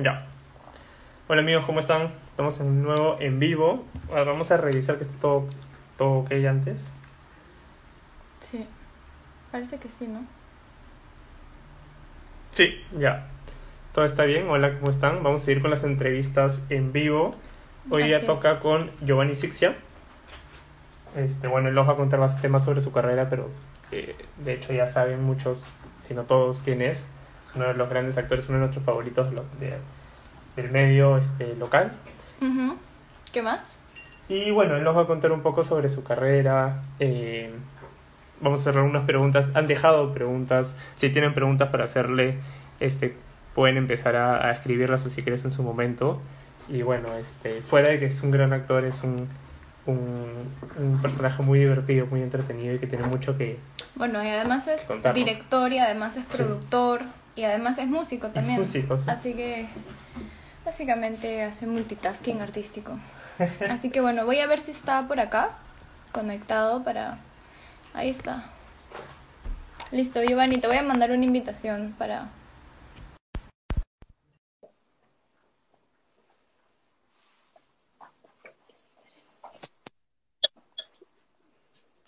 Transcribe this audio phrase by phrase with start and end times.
[0.00, 0.26] Ya.
[1.26, 2.12] Hola amigos, ¿cómo están?
[2.26, 3.84] Estamos en nuevo en vivo.
[4.10, 5.48] Ahora vamos a revisar que esté todo,
[5.96, 6.92] todo ok antes.
[8.38, 8.64] Sí,
[9.50, 10.24] parece que sí, ¿no?
[12.52, 13.26] Sí, ya.
[13.92, 14.48] Todo está bien.
[14.48, 15.24] Hola, ¿cómo están?
[15.24, 17.34] Vamos a seguir con las entrevistas en vivo.
[17.90, 19.74] Hoy día toca con Giovanni Sixia.
[21.16, 23.50] Este, bueno, él nos va a contar más temas sobre su carrera, pero
[23.90, 25.66] eh, de hecho ya saben muchos,
[25.98, 27.08] si no todos, quién es.
[27.54, 29.78] Uno de los grandes actores, uno de nuestros favoritos lo- de-
[30.56, 31.92] del medio este, local.
[32.40, 32.76] Ujú.
[33.32, 33.78] ¿Qué más?
[34.28, 36.82] Y bueno, él nos va a contar un poco sobre su carrera.
[37.00, 37.50] eh,
[38.40, 39.46] vamos a hacerle unas preguntas.
[39.54, 40.76] Han dejado preguntas.
[40.96, 42.38] Si tienen preguntas para hacerle,
[42.80, 43.16] este,
[43.54, 46.20] pueden empezar a, a escribirlas o si quieres en su momento.
[46.68, 49.26] Y bueno, este, fuera de que es un gran actor, es un,
[49.86, 50.28] un,
[50.78, 53.58] un personaje muy divertido, muy entretenido y que tiene mucho que...
[53.94, 55.18] Bueno, y además es Contar, ¿no?
[55.18, 57.00] director y además es productor
[57.38, 58.58] y además es músico también.
[58.58, 59.04] músico, sí.
[59.06, 59.68] Así que
[60.64, 62.98] básicamente hace multitasking artístico.
[63.70, 65.50] Así que bueno, voy a ver si está por acá
[66.10, 67.18] conectado para...
[67.94, 68.50] Ahí está.
[69.92, 72.28] Listo, Giovanni, te voy a mandar una invitación para...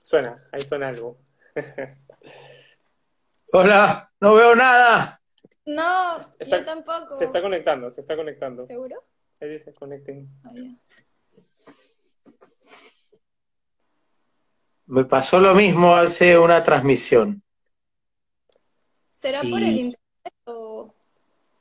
[0.03, 1.19] Suena, ahí suena algo.
[3.53, 5.20] Hola, no veo nada.
[5.71, 7.17] No, Está- yo tampoco.
[7.17, 8.67] Se está conectando, se está conectando.
[8.67, 9.05] ¿Seguro?
[9.41, 10.29] Ahí dice conecten.
[10.45, 10.75] Ah, ya.
[14.87, 17.43] Me pasó lo mismo hace una transmisión.
[19.11, 20.93] ¿Será por el internet o...?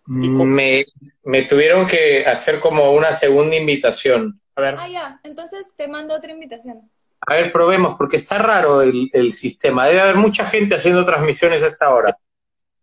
[0.08, 0.84] Me,
[1.24, 4.42] me tuvieron que hacer como una segunda invitación.
[4.56, 5.20] A ver, Ah, ya.
[5.24, 6.90] Entonces te mando otra invitación.
[7.28, 9.86] A ver, probemos, porque está raro el, el sistema.
[9.86, 12.18] Debe haber mucha gente haciendo transmisiones a esta hora.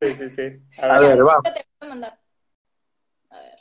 [0.01, 0.43] Sí, sí, sí.
[0.83, 1.43] A A ver, ver, vamos.
[1.45, 2.21] Ya te voy a mandar.
[3.31, 3.59] A ver.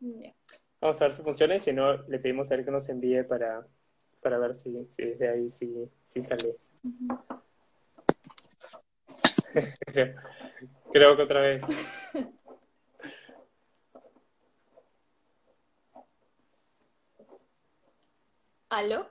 [0.00, 0.34] Ya.
[0.80, 3.22] Vamos a ver si funciona y si no, le pedimos a él que nos envíe
[3.24, 3.66] para,
[4.22, 6.56] para ver si, si desde ahí sí, sí sale.
[9.86, 10.14] creo,
[10.92, 11.62] creo que otra vez.
[18.68, 19.08] ¿Aló?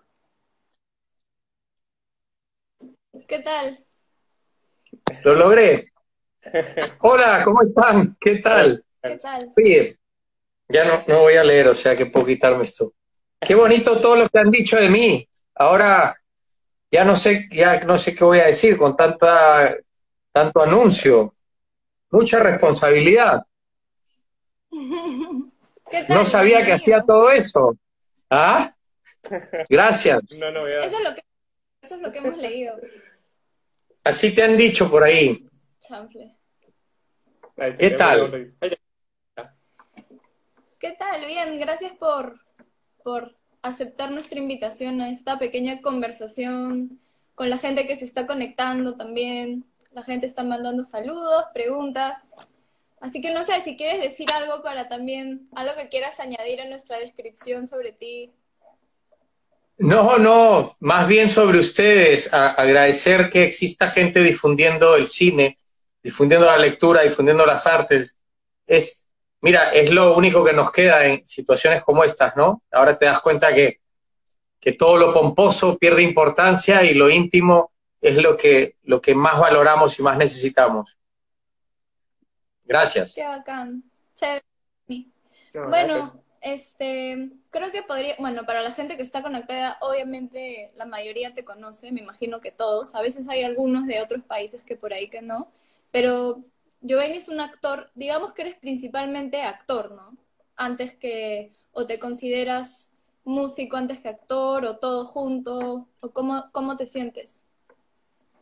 [3.28, 3.84] ¿Qué tal?
[5.24, 5.91] Lo logré.
[7.02, 8.16] Hola, ¿cómo están?
[8.19, 8.86] ¿Qué tal?
[9.02, 9.52] ¿Qué tal?
[9.58, 9.97] Oye,
[10.69, 12.91] ya no, no voy a leer, o sea que puedo quitarme esto.
[13.40, 15.28] Qué bonito todo lo que han dicho de mí.
[15.56, 16.16] Ahora
[16.91, 19.75] ya no sé, ya no sé qué voy a decir con tanta,
[20.31, 21.34] tanto anuncio.
[22.12, 23.42] Mucha responsabilidad.
[24.72, 26.18] ¿Qué tal?
[26.18, 27.75] No sabía que hacía todo eso.
[28.30, 28.72] ¿Ah?
[29.69, 30.22] Gracias.
[30.38, 30.68] No, no.
[30.68, 31.24] Eso es lo que,
[31.81, 32.75] eso es lo que hemos leído.
[34.06, 35.48] Así te han dicho por ahí.
[35.80, 36.36] Chanfle.
[37.80, 38.52] ¿Qué tal?
[40.80, 41.26] ¿Qué tal?
[41.26, 42.40] Bien, gracias por,
[43.04, 47.00] por aceptar nuestra invitación a esta pequeña conversación
[47.34, 49.66] con la gente que se está conectando también.
[49.92, 52.36] La gente está mandando saludos, preguntas.
[53.00, 56.70] Así que no sé si quieres decir algo para también, algo que quieras añadir a
[56.70, 58.32] nuestra descripción sobre ti.
[59.78, 62.34] No, no, más bien sobre ustedes.
[62.34, 65.59] A- agradecer que exista gente difundiendo el cine,
[66.02, 68.19] difundiendo la lectura, difundiendo las artes.
[68.66, 69.09] Es,
[69.41, 72.63] mira, es lo único que nos queda en situaciones como estas, ¿no?
[72.72, 73.80] Ahora te das cuenta que,
[74.59, 77.72] que todo lo pomposo pierde importancia y lo íntimo
[78.02, 80.97] es lo que, lo que más valoramos y más necesitamos.
[82.63, 83.13] Gracias.
[83.13, 83.84] Qué bacán.
[84.16, 84.44] Chévere.
[85.53, 86.13] No, Bueno, gracias.
[86.42, 91.46] este, creo que podría, bueno, para la gente que está conectada, obviamente la mayoría te
[91.46, 92.96] conoce, me imagino que todos.
[92.96, 95.50] A veces hay algunos de otros países que por ahí que no,
[95.90, 96.44] pero
[96.82, 100.18] Giovanni es un actor, digamos que eres principalmente actor, ¿no?
[100.58, 102.92] Antes que, o te consideras
[103.24, 107.46] músico antes que actor, o todo junto, o cómo, cómo te sientes.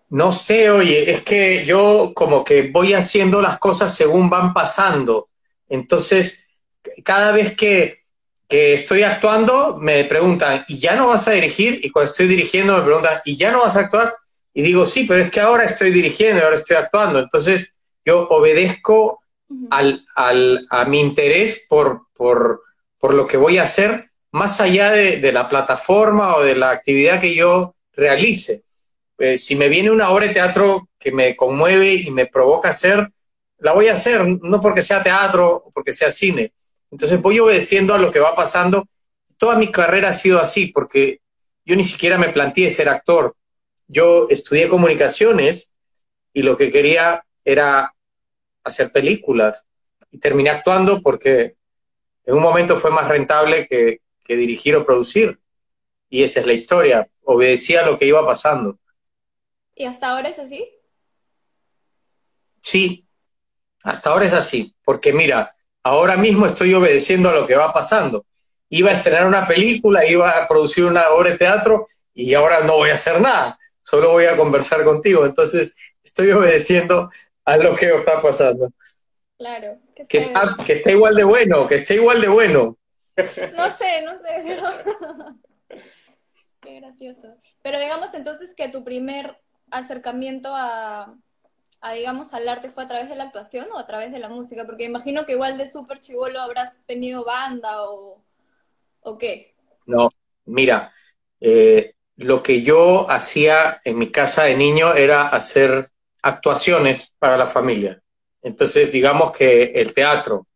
[0.09, 5.29] No sé, oye, es que yo como que voy haciendo las cosas según van pasando.
[5.69, 6.59] Entonces,
[7.03, 8.02] cada vez que,
[8.53, 11.79] que estoy actuando, me preguntan, ¿y ya no vas a dirigir?
[11.83, 14.13] Y cuando estoy dirigiendo, me preguntan, ¿y ya no vas a actuar?
[14.53, 17.17] Y digo, sí, pero es que ahora estoy dirigiendo y ahora estoy actuando.
[17.19, 19.21] Entonces, yo obedezco
[19.69, 22.61] al, al- a mi interés por, por,
[22.99, 26.69] por lo que voy a hacer, más allá de, de la plataforma o de la
[26.69, 28.61] actividad que yo realice.
[29.17, 33.09] Eh, si me viene una obra de teatro que me conmueve y me provoca hacer,
[33.59, 36.53] la voy a hacer, no porque sea teatro o porque sea cine.
[36.93, 38.87] Entonces voy obedeciendo a lo que va pasando.
[39.39, 41.21] Toda mi carrera ha sido así, porque
[41.65, 43.35] yo ni siquiera me planteé ser actor.
[43.87, 45.73] Yo estudié comunicaciones
[46.33, 47.95] y lo que quería era
[48.63, 49.65] hacer películas.
[50.11, 51.55] Y terminé actuando porque
[52.25, 55.39] en un momento fue más rentable que, que dirigir o producir.
[56.11, 57.09] Y esa es la historia.
[57.23, 58.77] Obedecía lo que iba pasando.
[59.73, 60.69] ¿Y hasta ahora es así?
[62.61, 63.09] Sí,
[63.83, 64.75] hasta ahora es así.
[64.83, 65.49] Porque mira,
[65.83, 68.25] ahora mismo estoy obedeciendo a lo que va pasando.
[68.69, 72.77] Iba a estrenar una película, iba a producir una obra de teatro y ahora no
[72.77, 73.57] voy a hacer nada.
[73.81, 75.25] Solo voy a conversar contigo.
[75.25, 77.11] Entonces, estoy obedeciendo
[77.45, 78.71] a lo que está pasando.
[79.37, 79.77] Claro.
[79.93, 82.77] Que está, que está igual de bueno, que está igual de bueno.
[83.55, 84.63] No sé, no sé, pero...
[86.61, 87.35] Qué gracioso.
[87.61, 89.37] Pero digamos entonces que tu primer
[89.69, 91.13] acercamiento a,
[91.91, 94.65] digamos, al arte fue a través de la actuación o a través de la música,
[94.65, 98.21] porque imagino que igual de súper chivolo habrás tenido banda o,
[99.01, 99.53] o qué.
[99.85, 100.09] No,
[100.45, 100.91] mira,
[101.41, 105.91] eh, lo que yo hacía en mi casa de niño era hacer
[106.21, 108.01] actuaciones para la familia.
[108.41, 110.47] Entonces, digamos que el teatro.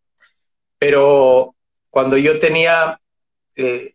[0.79, 1.55] Pero
[1.89, 2.99] cuando yo tenía
[3.55, 3.91] eh,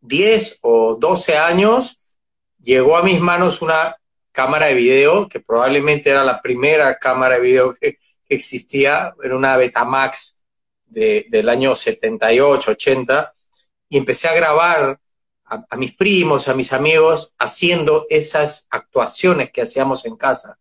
[0.00, 2.18] 10 o 12 años,
[2.62, 3.96] llegó a mis manos una
[4.34, 7.96] cámara de video, que probablemente era la primera cámara de video que,
[8.28, 10.44] existía, era una Betamax
[10.86, 13.32] de, del año 78, 80,
[13.88, 14.98] y empecé a grabar
[15.44, 20.58] a, mis primos, a mis amigos, haciendo esas actuaciones que hacíamos en casa.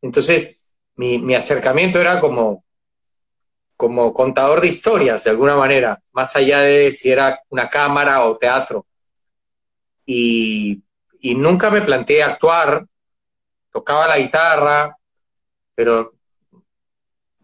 [0.00, 2.64] Entonces, mi, mi acercamiento era como,
[3.76, 8.38] como contador de historias, de alguna manera, más allá de si era una cámara o
[8.38, 8.86] teatro.
[10.06, 10.82] Y
[11.22, 12.86] nunca me planteé actuar,
[13.72, 14.96] tocaba la guitarra,
[15.74, 16.12] pero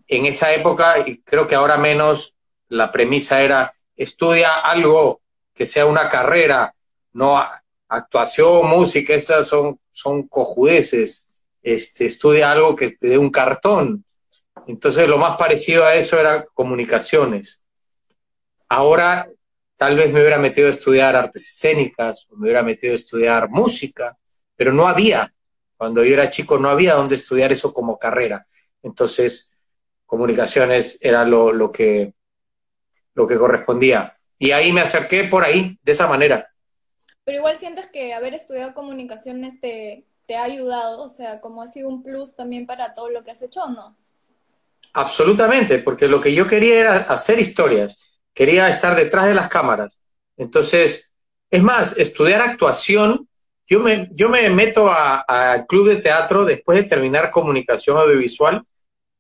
[0.09, 2.37] en esa época, y creo que ahora menos,
[2.69, 5.21] la premisa era estudia algo
[5.55, 6.75] que sea una carrera,
[7.13, 7.43] no
[7.89, 11.43] actuación, música, esas son, son cojudeces.
[11.63, 14.05] Este, estudia algo que te dé un cartón.
[14.67, 17.63] Entonces lo más parecido a eso era comunicaciones.
[18.69, 19.29] Ahora
[19.77, 23.49] tal vez me hubiera metido a estudiar artes escénicas, o me hubiera metido a estudiar
[23.49, 24.17] música,
[24.57, 25.33] pero no había.
[25.77, 28.47] Cuando yo era chico no había donde estudiar eso como carrera.
[28.83, 29.61] Entonces,
[30.07, 32.15] comunicaciones era lo, lo, que,
[33.15, 34.13] lo que correspondía.
[34.39, 36.49] Y ahí me acerqué por ahí, de esa manera.
[37.25, 41.69] Pero igual sientes que haber estudiado comunicaciones te, te ha ayudado, o sea, como ha
[41.69, 43.97] sido un plus también para todo lo que has hecho, ¿no?
[44.93, 50.01] Absolutamente, porque lo que yo quería era hacer historias, quería estar detrás de las cámaras.
[50.37, 51.15] Entonces,
[51.51, 53.26] es más, estudiar actuación,
[53.67, 58.63] yo me, yo me meto al club de teatro después de terminar comunicación audiovisual,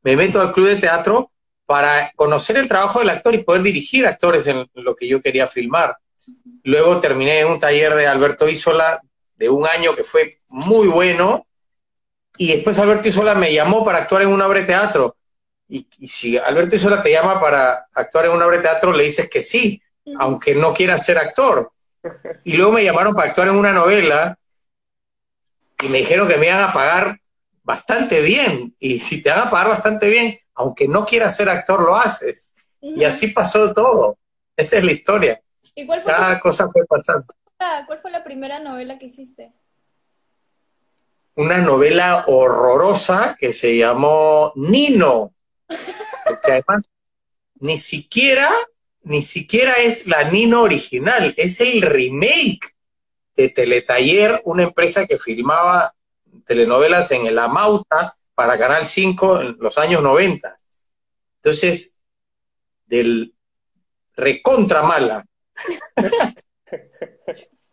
[0.03, 1.33] me meto al club de teatro
[1.65, 5.49] para conocer el trabajo del actor y poder dirigir actores en lo que yo quería
[5.49, 5.97] filmar.
[6.63, 9.01] Luego terminé en un taller de Alberto Isola
[9.37, 11.47] de un año que fue muy bueno,
[12.39, 15.17] y después Alberto Isola me llamó para actuar en una obra de teatro.
[15.69, 19.05] Y, y, si Alberto Isola te llama para actuar en una obra de teatro, le
[19.05, 19.83] dices que sí,
[20.19, 21.73] aunque no quieras ser actor.
[22.44, 24.38] Y luego me llamaron para actuar en una novela
[25.82, 27.20] y me dijeron que me iban a pagar
[27.62, 28.75] bastante bien.
[28.79, 32.55] Y si te van a pagar bastante bien, aunque no quieras ser actor, lo haces.
[32.81, 33.00] Uh -huh.
[33.00, 34.19] Y así pasó todo.
[34.56, 35.41] Esa es la historia.
[35.75, 36.43] ¿Y cuál fue Cada tu...
[36.43, 37.26] cosa fue pasando.
[37.87, 39.52] ¿Cuál fue la primera novela que hiciste?
[41.35, 45.35] Una novela horrorosa que se llamó Nino.
[46.25, 46.85] Porque además
[47.61, 48.50] ni siquiera,
[49.07, 52.75] ni siquiera es la Nino original, es el remake
[53.37, 55.95] de Teletaller, una empresa que filmaba
[56.45, 60.57] telenovelas en el Amauta para Canal 5 en los años 90.
[61.37, 62.01] Entonces,
[62.87, 63.33] del
[64.17, 65.25] recontra mala.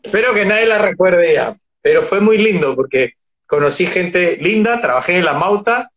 [0.03, 3.13] Espero que nadie la recuerde ya, pero fue muy lindo porque
[3.47, 5.89] conocí gente linda, trabajé en la Mauta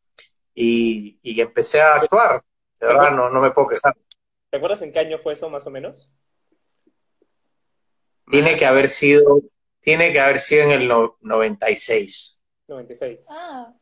[0.54, 2.42] y, y empecé a actuar.
[2.80, 3.94] De verdad, no, no me puedo quejar.
[4.50, 6.10] ¿Te acuerdas en qué año fue eso, más o menos?
[8.28, 9.40] Tiene que haber sido,
[9.80, 12.42] tiene que haber sido en el no, 96.
[12.68, 13.26] 96.
[13.30, 13.72] Ah.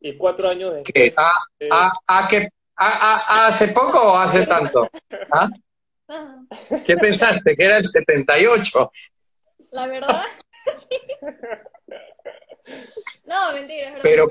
[0.00, 0.92] Y cuatro años después.
[0.92, 1.14] ¿Qué?
[1.16, 1.68] ¿Ah, eh...
[1.70, 4.88] ah, ah, que, ah, ah, ¿Hace poco o hace tanto?
[5.32, 5.48] ¿Ah?
[6.84, 7.56] ¿Qué pensaste?
[7.56, 8.90] Que era el 78.
[9.70, 10.24] La verdad,
[10.90, 10.98] sí.
[13.24, 14.02] No, mentira, es verdad.
[14.02, 14.30] Pero,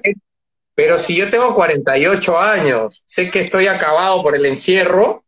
[0.76, 5.24] pero si yo tengo 48 años, sé que estoy acabado por el encierro,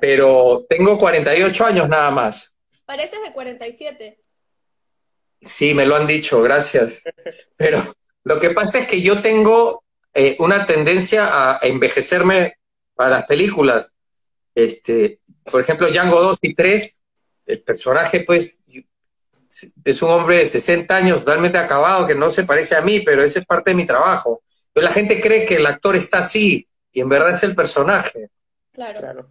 [0.00, 2.56] pero tengo 48 años nada más.
[2.84, 4.18] Pareces de 47.
[5.40, 7.04] Sí, me lo han dicho, gracias.
[7.56, 7.82] Pero
[8.24, 9.84] lo que pasa es que yo tengo
[10.14, 12.56] eh, una tendencia a, envejecerme
[12.94, 13.90] para las películas.
[14.54, 17.02] Este, por ejemplo, Django 2 y 3,
[17.46, 18.64] el personaje, pues,
[19.84, 23.22] es un hombre de 60 años totalmente acabado, que no se parece a mí, pero
[23.22, 24.42] ese es parte de mi trabajo.
[24.72, 28.28] Pero la gente cree que el actor está así y en verdad es el personaje.
[28.72, 29.00] Claro.
[29.00, 29.30] Claro.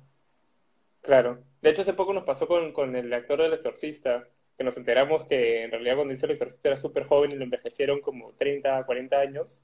[1.02, 1.44] Claro.
[1.62, 4.28] De hecho, hace poco nos pasó con, con el actor del exorcista,
[4.58, 7.44] que nos enteramos que en realidad cuando hizo el exorcista era súper joven y lo
[7.44, 9.62] envejecieron como 30, 40 años.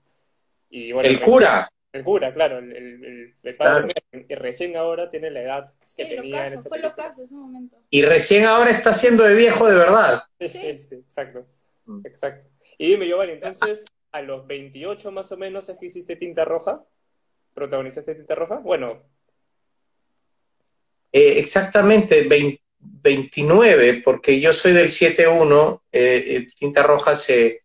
[0.70, 1.70] Y bueno, El cura.
[1.94, 3.88] El cura, claro, el, el, el- el Claro.
[3.88, 6.80] padre que recién ahora tiene la edad que Sí, lo tenía en caso, esa fue
[6.80, 7.78] lo caso en ese momento.
[7.90, 10.24] Y recién ahora está siendo de viejo de verdad.
[10.40, 10.78] Sí, Sí.
[10.80, 11.46] sí, exacto,
[11.86, 12.02] Mm.
[12.06, 12.48] exacto.
[12.78, 16.82] Y dime, Giovanni, entonces, a los 28 más o menos es que hiciste Tinta Roja,
[17.54, 18.58] protagonizaste Tinta Roja.
[18.60, 19.02] Bueno,
[21.14, 27.64] Eh, exactamente, vein- 29, porque yo soy del 7-1, eh, eh, Tinta Roja se,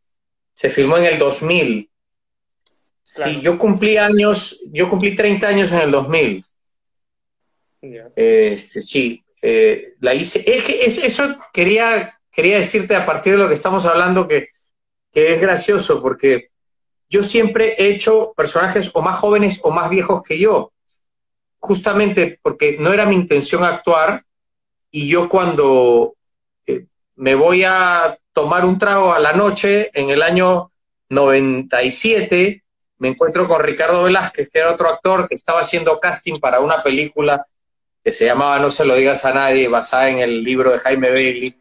[0.53, 1.89] se filmó en el 2000.
[3.15, 3.33] Claro.
[3.33, 6.43] Sí, yo cumplí años, yo cumplí 30 años en el 2000.
[7.83, 8.11] ya.
[8.17, 10.43] Este, sí, eh, la hice.
[10.47, 14.49] Es que es- eso quería, quería decirte a partir de lo que estamos hablando que,
[15.13, 16.49] que es gracioso, porque
[17.09, 20.73] yo siempre he hecho personajes o más jóvenes o más viejos que yo,
[21.59, 24.25] justamente porque no era mi intención actuar
[24.91, 26.17] y yo cuando
[26.67, 26.87] eh,
[27.17, 30.73] me voy a tomar un trago a la noche en el año
[31.11, 32.65] 97,
[32.99, 36.83] me encuentro con Ricardo Velázquez, que era otro actor que estaba haciendo casting para una
[36.83, 37.47] película
[38.03, 41.11] que se llamaba No se lo digas a nadie, basada en el libro de Jaime
[41.11, 41.57] Bailey.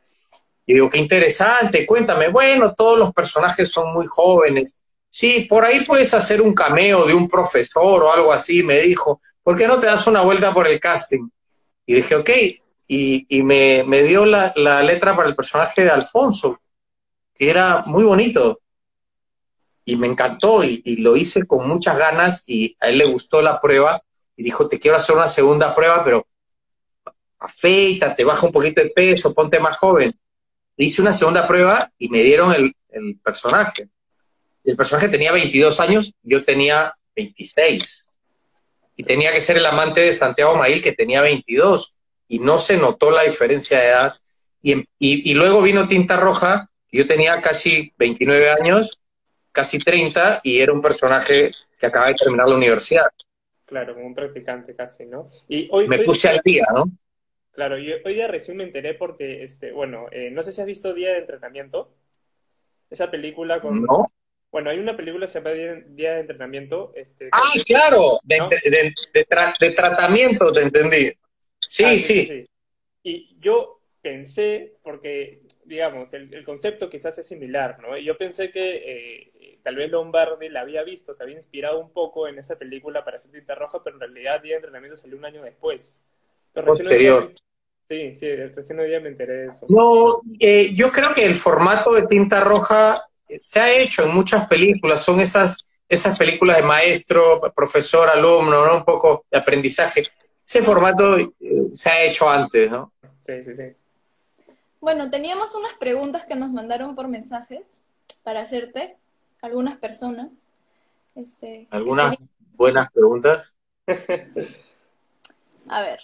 [0.67, 4.81] Y digo, qué interesante, cuéntame, bueno, todos los personajes son muy jóvenes.
[5.09, 9.21] Sí, por ahí puedes hacer un cameo de un profesor o algo así, me dijo.
[9.43, 11.29] ¿Por qué no te das una vuelta por el casting?
[11.85, 12.29] Y dije, ok,
[12.87, 16.59] y, y me, dio la letra para el personaje de Alfonso,
[17.33, 18.61] que era muy bonito.
[19.85, 23.61] Y me encantó y, lo hice con muchas ganas y a él le gustó la
[23.61, 23.97] prueba
[24.35, 26.27] y dijo, te quiero hacer una segunda prueba, pero
[27.39, 30.11] afeítate, baja un poquito de peso, ponte más joven.
[30.77, 32.73] Hice una segunda prueba y me dieron el,
[33.23, 33.89] personaje.
[34.63, 38.17] El personaje tenía 22 años, yo tenía 26.
[38.97, 41.95] Y tenía que ser el amante de Santiago Mail, que tenía 22.
[42.27, 44.13] Y no se notó la diferencia de edad.
[44.61, 48.99] Y, y- luego vino Tinta Roja, yo tenía casi 29 años,
[49.55, 53.05] casi 30, y era un personaje que acaba de terminar la universidad.
[53.65, 55.29] Claro, como un practicante casi, ¿no?
[55.47, 56.85] Y hoy, Me hoy- puse al día, ¿no?
[57.53, 60.67] Claro, yo hoy día recién me enteré porque, este, bueno, eh, no sé si has
[60.67, 61.95] visto Día de Entrenamiento,
[62.89, 63.81] esa película con...
[63.81, 64.11] ¿No?
[64.51, 67.29] Bueno, hay una película que se llama Día, de Entrenamiento, este...
[67.31, 68.49] Ah, que- claro, de, ¿No?
[68.49, 71.11] de- de- de tra- de tratamiento, te entendí.
[71.67, 72.45] Sí, Ah, sí.
[73.03, 77.97] Y yo pensé, porque, digamos, el, el concepto quizás es similar, ¿no?
[77.97, 79.31] Yo pensé que eh,
[79.65, 83.17] tal vez Lombardi la había visto, se había inspirado un poco en esa película para
[83.17, 86.01] hacer Tinta Roja, pero en realidad Día de Entrenamiento salió un año después.
[86.49, 87.29] Entonces, recién hoy día Posterior.
[87.31, 87.35] me-
[87.87, 89.65] Sí, sí, recién hoy día me enteré de eso.
[89.67, 94.13] No, eh, yo creo que el formato de tinta roja eh, se ha hecho en
[94.13, 98.77] muchas películas, son esas, esas películas de maestro, profesor, alumno, ¿no?
[98.77, 100.07] Un poco de aprendizaje.
[100.47, 101.31] Ese formato eh,
[101.71, 102.93] se ha hecho antes, ¿no?
[103.21, 103.63] Sí, sí, sí.
[104.79, 107.81] Bueno, teníamos unas preguntas que nos mandaron por mensajes
[108.23, 108.97] para hacerte,
[109.41, 110.47] algunas personas.
[111.15, 113.55] Este, ¿Algunas serían- buenas preguntas?
[115.67, 115.99] A ver.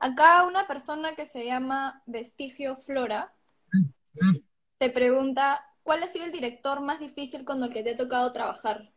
[0.00, 3.32] Acá una persona que se llama Vestigio Flora
[4.78, 8.32] te pregunta, ¿cuál ha sido el director más difícil con el que te ha tocado
[8.32, 8.90] trabajar?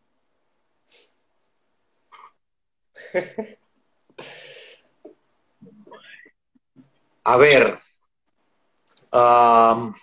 [7.23, 7.77] A ver.
[9.11, 9.93] am,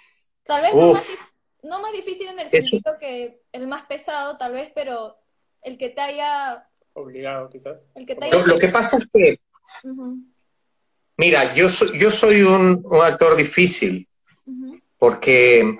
[0.44, 1.34] Tal vez no más,
[1.68, 5.16] no más difícil en el Eso- sentido que el más pesado, tal vez, pero
[5.62, 6.66] el que te haya...
[6.94, 7.86] Obligado, quizás.
[7.94, 9.36] El que te haya lo, lo que pasa es que,
[11.16, 14.06] mira, yo soy, yo soy un, un actor difícil.
[14.98, 15.78] porque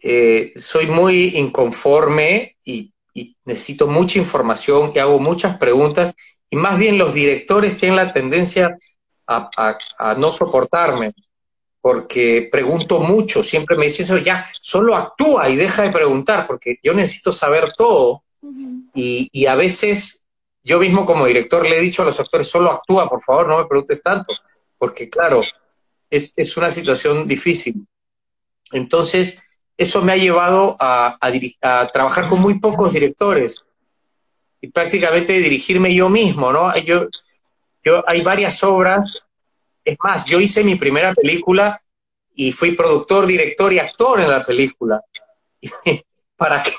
[0.00, 6.14] eh, soy muy inconforme y, y necesito mucha información y hago muchas preguntas
[6.50, 8.76] y más bien los directores tienen la tendencia
[9.26, 11.12] a, a- a no soportarme
[11.80, 16.76] porque pregunto mucho, siempre me dicen eso, ya, solo actúa y deja de preguntar porque
[16.82, 18.22] yo necesito saber todo
[18.94, 20.26] y, y a veces
[20.64, 23.58] yo mismo como director le he dicho a los actores, solo actúa, por favor, no
[23.58, 24.34] me preguntes tanto,
[24.76, 25.42] porque claro,
[26.10, 27.86] es, es una situación difícil.
[28.72, 29.42] Entonces,
[29.76, 31.32] eso me ha llevado a, a
[31.62, 33.64] a trabajar con muy pocos directores
[34.60, 36.76] y prácticamente dirigirme yo mismo, ¿no?
[36.78, 37.06] Yo,
[37.84, 39.27] yo, hay varias obras,
[39.84, 41.80] es más, yo hice mi primera película
[42.34, 45.02] y fui productor, director y actor en la película,
[46.36, 46.72] para que,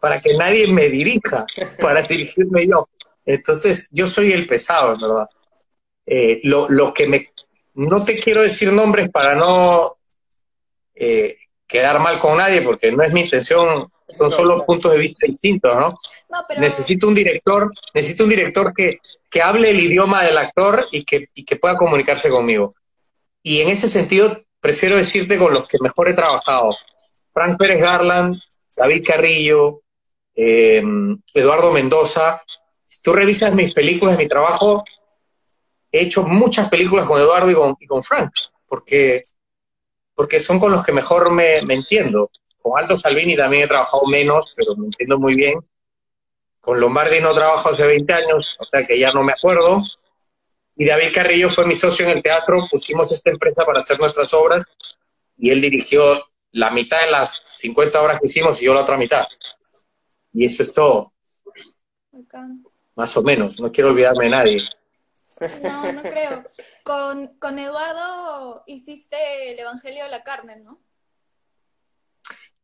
[0.00, 1.46] para que nadie me dirija,
[1.80, 2.88] para dirigirme yo.
[3.24, 5.28] Entonces, yo soy el pesado, en verdad.
[6.06, 7.30] Eh, lo, lo que me...
[7.74, 9.96] No te quiero decir nombres para no...
[10.94, 11.38] eh,
[11.74, 15.74] quedar mal con nadie, porque no es mi intención, son solo puntos de vista distintos,
[15.74, 15.98] ¿no?
[16.56, 21.30] Necesito un director, necesito un director que, que hable el idioma del actor y que,
[21.34, 22.76] y que pueda comunicarse conmigo.
[23.42, 26.76] Y en ese sentido, prefiero decirte con los que mejor he trabajado.
[27.32, 28.40] Frank Pérez Garland,
[28.76, 29.80] David Carrillo,
[30.36, 30.80] eh,
[31.34, 32.40] Eduardo Mendoza.
[32.84, 34.84] Si tú revisas mis películas, mi trabajo,
[35.90, 38.30] he hecho muchas películas con Eduardo y con, y con Frank,
[38.68, 39.22] porque
[40.14, 42.30] porque son con los que mejor me, entiendo.
[42.60, 45.54] Con Aldo Salvini también he trabajado menos, pero me entiendo muy bien.
[46.60, 49.82] Con Lombardi no trabajo hace 20 años, o sea que ya no me acuerdo.
[50.76, 54.32] Y David Carrillo fue mi socio en el teatro, pusimos esta empresa para hacer nuestras
[54.32, 54.66] obras
[55.36, 58.96] y él dirigió la mitad de las 50 obras que hicimos y yo la otra
[58.96, 59.26] mitad.
[60.32, 61.12] Y eso es todo.
[62.96, 64.68] Más o menos, no quiero olvidarme de nadie.
[65.62, 66.44] No, no creo.
[66.82, 70.80] Con, con Eduardo hiciste el Evangelio de la Carne, ¿no?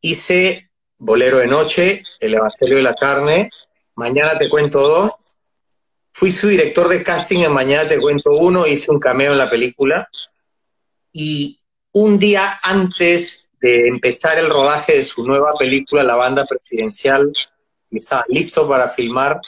[0.01, 3.49] Hice Bolero de Noche, el Evangelio de la Carne.
[3.95, 5.13] Mañana te cuento dos.
[6.13, 9.49] Fui su director de casting en Mañana te cuento uno, hice un cameo en la
[9.49, 10.09] película.
[11.13, 11.59] Y
[11.93, 17.31] un día antes de empezar el rodaje de su nueva película, La Banda Presidencial,
[17.89, 19.39] estaba listo para filmar,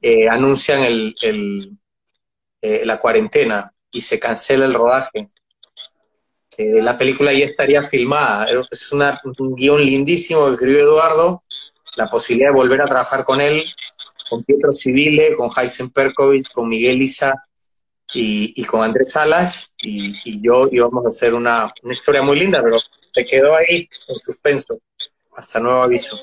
[0.00, 1.78] eh, anuncian el,
[2.68, 5.30] eh, la cuarentena y se cancela el rodaje.
[6.58, 8.48] La película ya estaría filmada.
[8.72, 11.44] Es una, un guion lindísimo que escribió Eduardo,
[11.96, 13.64] la posibilidad de volver a trabajar con él,
[14.28, 17.34] con Pietro Civile, con Heisen Perkovic, con Miguel Isa
[18.12, 19.76] y, con Andrés Salas.
[19.80, 22.78] Y, y, yo íbamos a hacer una, una historia muy linda, pero
[23.14, 24.80] se quedó ahí en suspenso,
[25.36, 26.18] hasta nuevo aviso.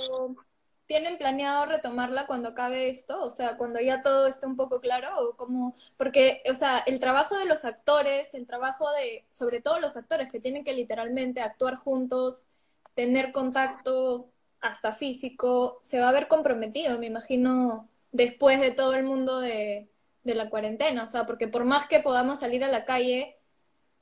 [0.85, 3.23] ¿Tienen planeado retomarla cuando acabe esto?
[3.23, 6.99] O sea, cuando ya todo esté un poco claro, o como, porque, o sea, el
[6.99, 11.41] trabajo de los actores, el trabajo de, sobre todo los actores que tienen que literalmente
[11.41, 12.47] actuar juntos,
[12.95, 14.29] tener contacto
[14.61, 19.89] hasta físico, se va a ver comprometido, me imagino, después de todo el mundo de,
[20.24, 23.37] de la cuarentena, o sea, porque por más que podamos salir a la calle,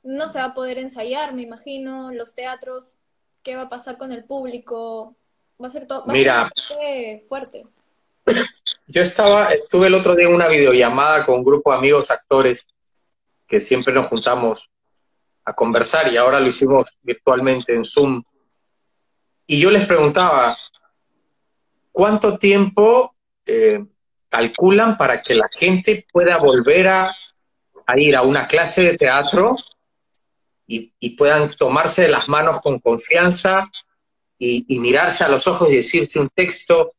[0.02, 2.96] no se va a poder ensayar, me imagino, los teatros,
[3.42, 5.16] qué va a pasar con el público,
[5.60, 6.50] Va a ser todo Mira,
[7.28, 7.66] fuerte.
[8.86, 12.66] Yo estaba, estuve el otro día en una videollamada con un grupo de amigos actores
[13.46, 14.70] que siempre nos juntamos
[15.44, 18.22] a conversar y ahora lo hicimos virtualmente en Zoom.
[19.46, 20.56] Y yo les preguntaba,
[21.90, 23.84] ¿cuánto tiempo eh,
[24.28, 27.14] calculan para que la gente pueda volver a,
[27.96, 29.56] ir a una clase de teatro
[30.66, 33.70] y, y, puedan tomarse de las manos con confianza
[34.38, 36.94] y, mirarse a los ojos y decirse un texto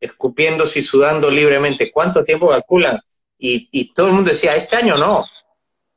[0.00, 1.90] escupiéndose y sudando libremente.
[1.90, 3.00] ¿Cuánto tiempo calculan?
[3.38, 5.24] Y, todo el mundo decía, este año no,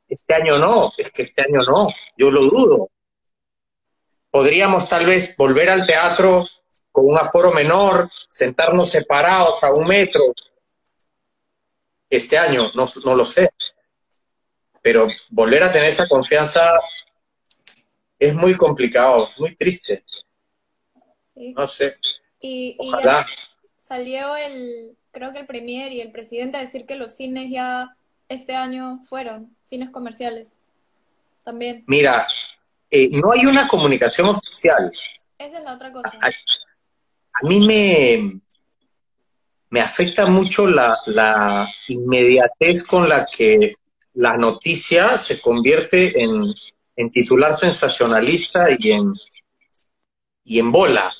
[0.08, 2.90] este año no, es que este año no, yo lo dudo.
[4.30, 6.46] Podríamos tal vez volver al teatro
[6.90, 10.22] con un aforo menor, sentarnos separados a un metro.
[12.10, 13.48] Este año, no, no lo sé.
[14.82, 16.72] Pero volver a tener esa confianza
[18.18, 20.04] es muy complicado, muy triste.
[21.56, 21.96] No sé.
[22.40, 22.76] Y,
[23.78, 27.96] salió el, creo que el premier y el presidente a decir que los cines ya
[28.28, 30.56] este año fueron cines comerciales.
[31.44, 31.84] También.
[31.86, 32.26] Mira,
[32.90, 34.92] eh, no hay una comunicación oficial.
[35.38, 36.12] Esa es la otra cosa.
[36.20, 38.40] A, mí me,
[39.70, 43.76] me afecta mucho la, la inmediatez con la que
[44.14, 46.42] la noticia se convierte en,
[46.96, 49.12] en titular sensacionalista y en,
[50.44, 51.12] y en bola.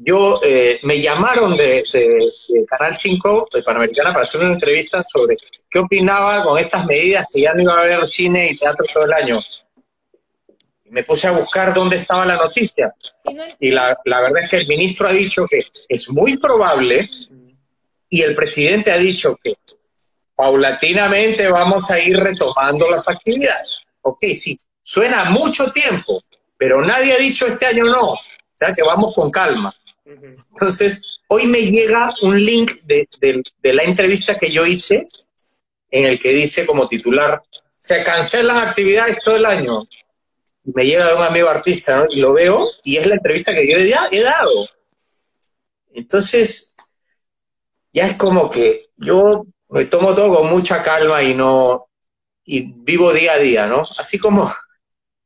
[0.00, 1.82] Yo, eh, me llamaron de,
[2.68, 5.36] Canal 5, de Panamericana, para hacer una entrevista sobre
[5.68, 9.04] qué opinaba con estas medidas que ya no iba a haber cine y teatro todo
[9.04, 9.40] el año.
[10.84, 12.94] Me puse a buscar dónde estaba la noticia.
[13.58, 17.08] Y la, la verdad es que el ministro ha dicho que es muy probable
[18.08, 19.52] y el presidente ha dicho que
[20.34, 23.68] paulatinamente vamos a ir retomando las actividades.
[24.02, 26.22] Ok, sí, suena mucho tiempo,
[26.56, 28.14] pero nadie ha dicho este año no.
[28.58, 29.72] O sea, que vamos con calma.
[30.04, 33.08] Entonces, hoy me llega un link de,
[33.62, 35.06] la entrevista que yo hice
[35.92, 37.40] en el que dice como titular,
[37.76, 39.84] se cancelan actividades todo el año.
[40.64, 42.06] Y me llega de un amigo artista, ¿no?
[42.10, 44.64] Y lo veo, y es la entrevista que yo he dado.
[45.92, 46.74] Entonces,
[47.92, 51.86] ya es como que yo me tomo todo con mucha calma y no,
[52.44, 53.86] y vivo día a día, ¿no?
[53.96, 54.50] Así como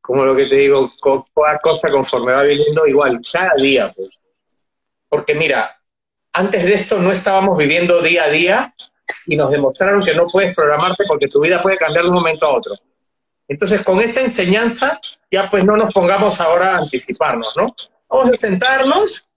[0.03, 4.21] como lo que te digo, cada cosa conforme va viniendo igual, cada día, pues.
[5.09, 5.81] Porque mira,
[6.33, 8.75] antes de esto no estábamos viviendo día a día
[9.27, 12.47] y nos demostraron que no puedes programarte porque tu vida puede cambiar de un momento
[12.47, 12.75] a otro.
[13.47, 17.75] Entonces, con esa enseñanza, ya pues no nos pongamos ahora a anticiparnos, ¿no?
[18.09, 19.29] Vamos a sentarnos,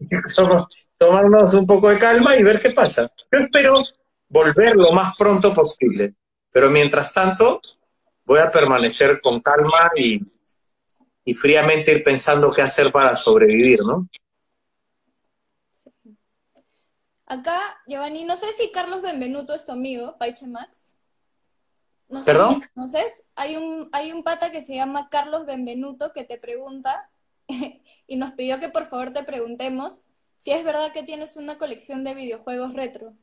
[0.98, 3.08] tomarnos un poco de calma y ver qué pasa.
[3.30, 3.84] Yo espero
[4.28, 6.14] volver lo más pronto posible,
[6.50, 7.60] pero mientras tanto
[8.28, 10.18] voy a permanecer con calma y,
[11.24, 14.06] y fríamente ir pensando qué hacer para sobrevivir, ¿no?
[17.24, 20.94] Acá, Giovanni, no sé si Carlos Benvenuto es tu amigo, Paiche Max.
[22.10, 22.34] No sé.
[22.34, 23.24] Si conoces.
[23.34, 27.10] Hay un, hay un pata que se llama Carlos Benvenuto que te pregunta
[28.06, 32.04] y nos pidió que por favor te preguntemos si es verdad que tienes una colección
[32.04, 33.14] de videojuegos retro.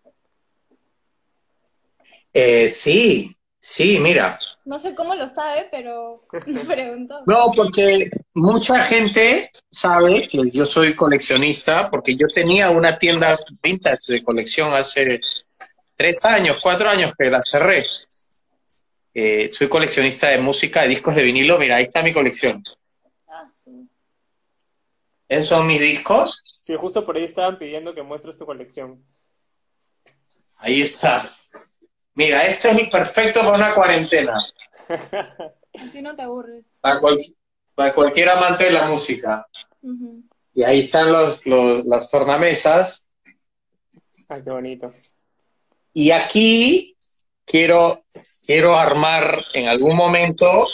[2.34, 4.40] Eh, sí, sí, mira.
[4.66, 6.16] No sé cómo lo sabe, pero
[6.48, 7.22] me preguntó.
[7.28, 14.14] No, porque mucha gente sabe que yo soy coleccionista, porque yo tenía una tienda vintage
[14.14, 15.22] de colección hace
[15.96, 17.86] tres años, cuatro años que la cerré.
[19.14, 21.60] Eh, soy coleccionista de música, de discos de vinilo.
[21.60, 22.64] Mira, ahí está mi colección.
[23.28, 23.88] Ah, sí.
[25.30, 26.44] Esos son mis discos.
[26.64, 29.06] Sí, justo por ahí estaban pidiendo que muestres tu colección.
[30.58, 31.24] Ahí está.
[32.16, 34.38] Mira, esto es perfecto para una cuarentena.
[35.80, 36.78] Así no te aburres.
[36.80, 37.20] Para, cual-
[37.74, 39.46] para cualquier amante de la música.
[40.54, 43.06] Y ahí están los, los- las tornamesas.
[44.30, 44.92] Ay, qué bonito.
[45.94, 46.96] Y aquí
[47.46, 48.06] quiero,
[48.46, 50.68] quiero armar en algún momento,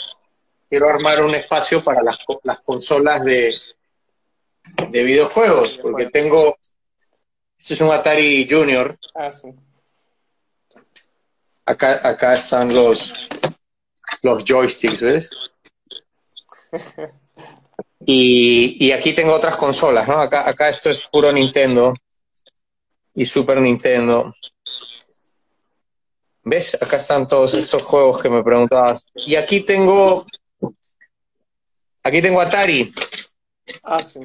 [0.68, 3.52] quiero armar un espacio para las, co- las consolas de,
[4.88, 6.56] de videojuegos, porque tengo,
[7.58, 9.48] este es un Atari Junior, Ah, sí.
[11.66, 13.28] Acá, acá están los,
[14.22, 15.30] los joysticks, ¿ves?
[18.04, 20.18] Y, y aquí tengo otras consolas, ¿no?
[20.20, 21.94] Acá, acá esto es puro Nintendo
[23.14, 24.34] y Super Nintendo.
[26.44, 26.74] ¿Ves?
[26.82, 29.12] Acá están todos estos juegos que me preguntabas.
[29.14, 30.26] Y aquí tengo.
[32.02, 32.92] Aquí tengo Atari.
[33.84, 34.18] Ah, sí.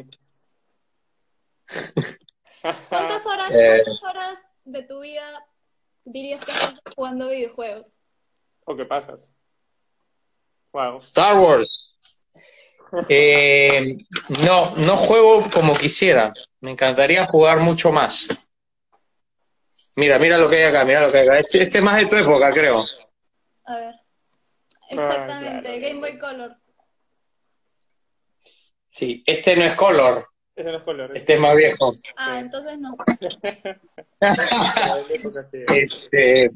[2.89, 3.81] ¿Cuántas horas, Eh.
[3.85, 5.45] cuántas horas de tu vida
[6.11, 7.97] dirías que estás jugando videojuegos?
[8.65, 9.33] ¿O qué pasas?
[10.73, 10.97] Wow.
[10.97, 11.97] Star Wars.
[13.09, 13.97] Eh,
[14.45, 16.33] no, no juego como quisiera.
[16.61, 18.49] Me encantaría jugar mucho más.
[19.95, 21.39] Mira, mira lo que hay acá, mira lo que hay acá.
[21.39, 22.85] Este, este es más de tu época, creo.
[23.65, 23.95] A ver.
[24.89, 25.79] Exactamente, claro.
[25.81, 26.57] Game Boy Color.
[28.87, 30.26] Sí, este no es color,
[30.57, 31.15] Ese no es color.
[31.15, 31.93] este es más viejo.
[32.15, 32.89] Ah, entonces no.
[35.67, 36.49] Este,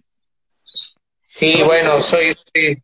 [1.22, 2.82] sí, bueno, soy, soy,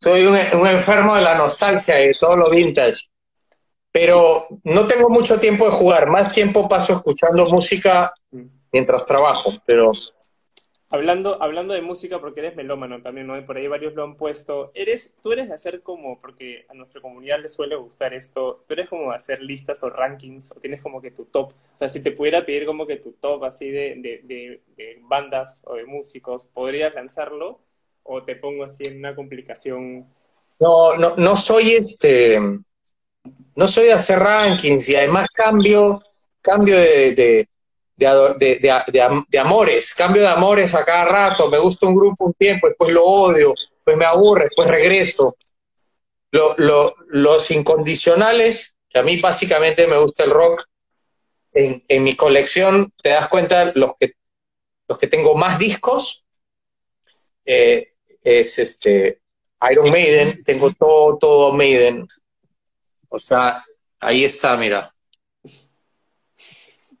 [0.00, 3.08] soy un, un enfermo de la nostalgia y de todo lo vintage.
[3.92, 8.14] Pero no tengo mucho tiempo de jugar, más tiempo paso escuchando música
[8.72, 9.92] mientras trabajo, pero
[10.94, 13.36] Hablando, hablando de música, porque eres melómano también, ¿no?
[13.36, 14.70] Y por ahí varios lo han puesto.
[14.74, 18.74] Eres, tú eres de hacer como, porque a nuestra comunidad le suele gustar esto, tú
[18.74, 21.52] eres como de hacer listas o rankings, o tienes como que tu top.
[21.52, 24.98] O sea, si te pudiera pedir como que tu top así de, de, de, de
[25.02, 27.60] bandas o de músicos, ¿podrías lanzarlo?
[28.04, 30.06] ¿O te pongo así en una complicación?
[30.60, 32.38] no, no, no soy este,
[33.56, 36.02] no soy de hacer rankings y además cambio,
[36.40, 37.48] cambio de,
[37.96, 41.58] de, de, de- de- de am- de amores, cambio de amores a cada rato, me
[41.58, 45.36] gusta un grupo un tiempo, después lo odio, después me aburre, después regreso.
[46.30, 50.64] Lo- lo- los incondicionales, que a mí básicamente me gusta el rock,
[51.52, 54.12] en, en mi colección, te das cuenta, los que,
[54.88, 56.26] los que tengo más discos,
[57.44, 59.20] eh, es este
[59.70, 62.06] Iron Maiden, tengo todo, todo Maiden.
[63.08, 63.64] O sea,
[64.00, 64.93] ahí está, mira.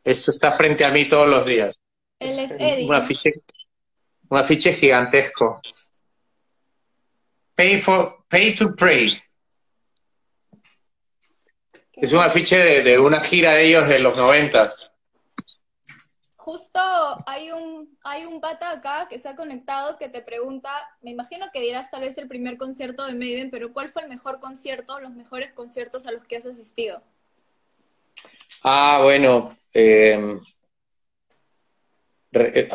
[0.04, 1.80] Esto está frente a mí todos los días.
[2.18, 2.86] Él es Eddie.
[2.86, 3.32] Un afiche,
[4.28, 5.60] un afiche gigantesco.
[7.54, 9.18] Pay for, pay to pray.
[11.92, 14.90] Es un afiche de, de una gira de ellos de los noventas.
[16.36, 16.78] Justo
[17.24, 21.46] hay un, hay un pata acá que se ha conectado que te pregunta, me imagino
[21.50, 25.00] que dirás tal vez el primer concierto de Maiden, pero ¿cuál fue el mejor concierto,
[25.00, 27.02] los mejores conciertos a los que has asistido?
[28.64, 29.52] Ah, bueno.
[29.74, 30.38] eh,
[32.32, 32.68] re- eh,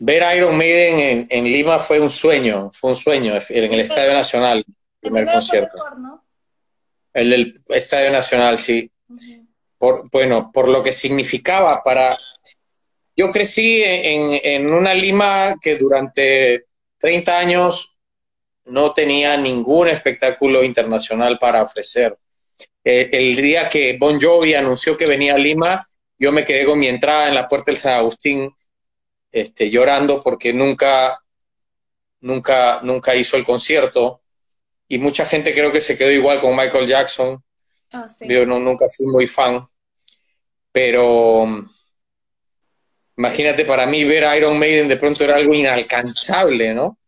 [0.00, 4.12] ver Iron Maiden en, en Lima fue un sueño, fue un sueño, en el Estadio
[4.12, 5.76] Nacional, el El primer concierto.
[5.76, 6.24] mejor, ¿no?
[7.14, 8.90] El del Estadio Nacional, sí.
[9.78, 12.16] Por, bueno, por lo que significaba para...
[13.16, 16.66] Yo crecí en, en una Lima que durante
[16.98, 17.98] 30 años
[18.64, 22.16] no tenía ningún espectáculo internacional para ofrecer.
[22.84, 25.86] Eh, el día que Bon Jovi anunció que venía a Lima,
[26.18, 28.52] yo me quedé con mi entrada en la puerta del San Agustín,
[29.30, 31.20] este, llorando porque nunca,
[32.20, 34.20] nunca, nunca hizo el concierto.
[34.88, 37.42] y mucha gente creo que se quedó igual con Michael Jackson.
[37.92, 38.26] Ah, sí.
[38.28, 39.66] Yo no, nunca fui muy fan,
[40.70, 41.46] pero
[43.16, 46.98] imagínate para mí ver a Iron Maiden de pronto era algo inalcanzable, ¿no?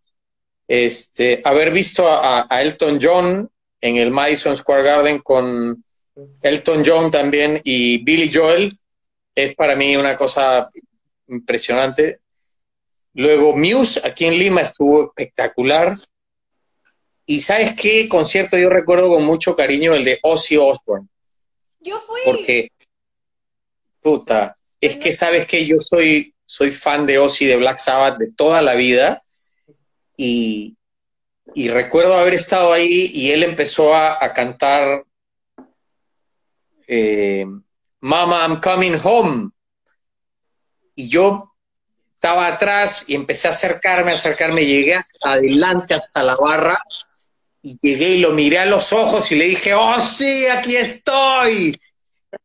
[0.67, 3.51] Este, haber visto a, a Elton John
[3.85, 5.85] en el Madison Square Garden con
[6.41, 8.75] Elton John también y Billy Joel
[9.35, 10.71] es para mí una cosa
[11.29, 12.21] impresionante.
[13.13, 15.95] Luego Muse aquí en Lima estuvo espectacular.
[17.27, 21.09] Y sabes qué concierto yo recuerdo con mucho cariño el de Ozzy Osbourne.
[21.81, 22.23] Yo fui.
[22.25, 22.71] Porque,
[24.01, 28.33] puta, es que sabes que yo soy, soy fan de Ozzy de Black Sabbath de
[28.33, 29.23] toda la vida.
[30.17, 30.79] Y,
[31.55, 35.05] y recuerdo haber estado ahí y él empezó a, a cantar
[36.87, 37.47] eh,
[38.01, 39.51] Mama, I'm coming home.
[40.95, 41.55] Y yo
[42.15, 46.79] estaba atrás y empecé a acercarme, a acercarme, llegué hasta adelante, hasta la barra,
[47.63, 51.81] y llegué y lo miré a los ojos y le dije, oh sí, aquí estoy.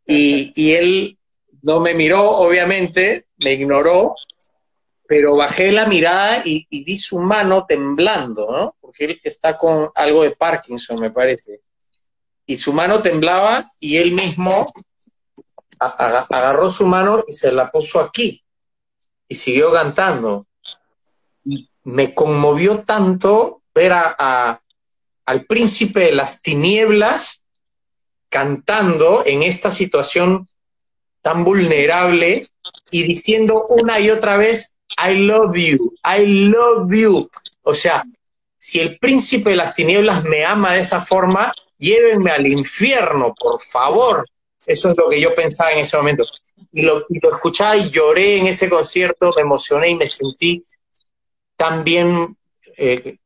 [0.08, 1.18] Y, y él
[1.62, 4.16] no me miró, obviamente, me ignoró,
[5.08, 8.76] pero bajé la mirada y, y, vi su mano temblando, ¿no?
[8.90, 11.62] Porque él está con algo de Parkinson, me parece.
[12.48, 14.66] Y su mano temblaba y él mismo
[15.78, 18.44] agarró su mano y se la puso aquí
[19.28, 20.48] y siguió cantando.
[21.44, 24.62] Y me conmovió tanto ver a, a,
[25.28, 27.46] al príncipe de las tinieblas
[28.28, 30.50] cantando en esta situación
[31.22, 32.48] tan vulnerable
[32.90, 37.30] y diciendo una y otra vez, I love you, I love you.
[37.62, 38.04] O sea,
[38.60, 43.62] si el príncipe de las tinieblas me ama de esa forma, llévenme al infierno, por
[43.62, 44.26] favor.
[44.66, 46.26] Eso es lo que yo pensaba en ese momento.
[46.74, 50.66] Y lo, y escuchaba y lloré en ese concierto, me emocioné y me sentí
[51.56, 52.36] tan bien
[52.76, 53.18] eh,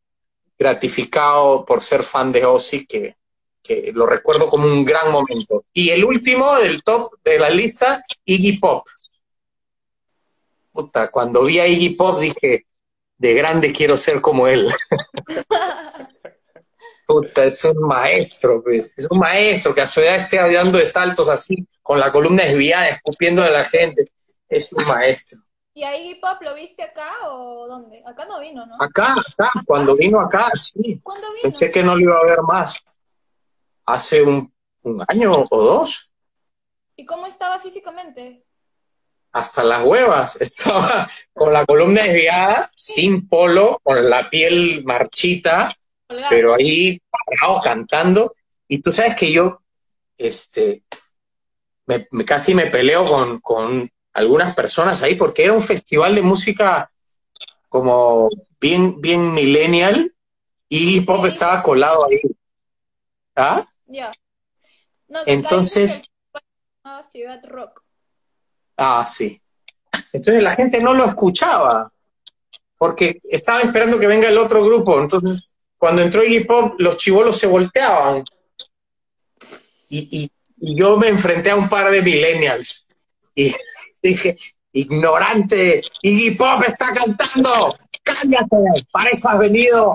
[0.58, 3.16] gratificado por ser fan de Ozzy que,
[3.64, 5.66] que lo recuerdo como un gran momento.
[5.74, 8.86] Y el último del top de la lista, Iggy Pop.
[10.72, 12.68] Puta, cuando vi a Iggy Pop dije,
[13.24, 14.70] de grande quiero ser como él.
[17.08, 20.86] Puta, es un maestro, pues, es un maestro que a su edad esté dando de
[20.86, 24.12] saltos así, con la columna desviada, escupiendo a la gente.
[24.50, 25.40] Es un maestro.
[25.74, 28.04] ¿Y a Iggy Pop lo viste acá o dónde?
[28.06, 28.76] Acá no vino, ¿no?
[28.80, 31.00] Acá, acá, cuando vino acá, sí.
[31.02, 31.44] ¿Cuándo vino?
[31.44, 32.78] Pensé que no lo iba a ver más.
[33.86, 36.14] Hace un, un año o dos.
[36.98, 38.44] ¿Y cómo estaba físicamente?
[39.34, 40.42] Hasta las huevas.
[40.42, 45.76] Estaba con la columna desviada, sin polo, con la piel marchita,
[46.30, 48.32] pero ahí parado cantando.
[48.68, 49.60] Y tú sabes que yo,
[50.18, 50.84] este,
[51.86, 56.22] me, me- casi me peleo con, con algunas personas ahí porque era un festival de
[56.22, 56.92] música
[57.70, 60.14] como bien, bien millennial
[60.70, 62.20] y hip hop estaba colado ahí.
[63.36, 63.64] ¿Ah?
[63.88, 64.14] Ya.
[65.08, 66.04] No, Entonces,
[67.04, 67.83] Ciudad Rock.
[68.78, 69.40] Ah, sí.
[70.12, 71.92] Entonces la gente no lo escuchaba
[72.78, 75.00] porque estaba esperando que venga el otro grupo.
[75.00, 78.24] Entonces, cuando entró Iggy Pop, los chivolos se volteaban.
[79.90, 80.32] Y, y-
[80.66, 82.88] y yo me enfrenté a un par de millennials
[83.36, 83.54] y
[84.04, 84.38] dije,
[84.72, 89.94] ignorante, Iggy Pop está cantando, cállate, para eso has venido.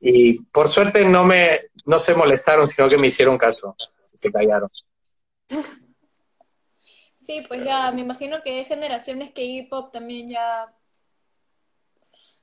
[0.00, 3.74] Y por suerte no me, no se molestaron, sino que me hicieron caso,
[4.06, 4.68] se callaron.
[7.32, 10.70] Sí, pues ya, me imagino que hay generaciones que Pop también ya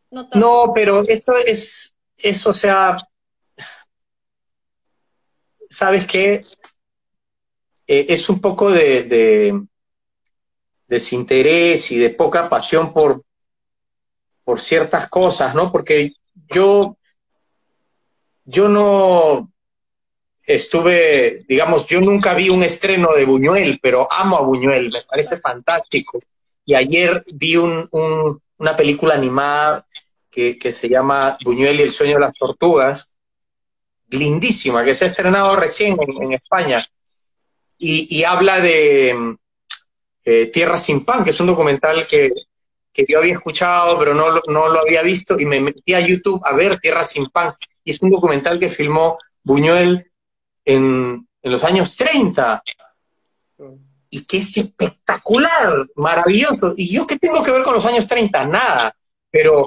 [0.10, 0.39] no tanto.
[0.39, 2.97] No, pero eso es, eso, o sea,
[5.69, 6.43] ¿sabes qué?
[7.86, 9.62] Eh, es un poco de, de
[10.88, 13.21] desinterés y de poca pasión por,
[14.43, 15.71] por ciertas cosas, ¿no?
[15.71, 16.10] Porque
[16.52, 16.97] yo,
[18.43, 19.52] yo no
[20.55, 25.38] estuve, digamos, yo nunca vi un estreno de Buñuel, pero amo a Buñuel, me parece
[25.38, 26.19] fantástico.
[26.65, 29.85] Y ayer vi un, un- una película animada
[30.29, 33.15] que, que se llama Buñuel y el sueño de las tortugas,
[34.09, 36.85] lindísima, que se ha estrenado recién en, España.
[37.77, 39.35] Y, y habla de
[40.25, 42.29] eh, Tierra sin pan, que es un documental que,
[42.91, 46.41] que yo había escuchado, pero no, no lo había visto, y me metí a YouTube
[46.43, 47.53] a ver Tierra sin pan.
[47.83, 50.09] Y es un documental que filmó Buñuel
[50.69, 52.62] en, en los años 30
[54.12, 56.73] y que es espectacular, maravilloso.
[56.77, 58.45] ¿Y yo qué tengo que ver con los años 30?
[58.45, 58.95] Nada,
[59.32, 59.65] pero,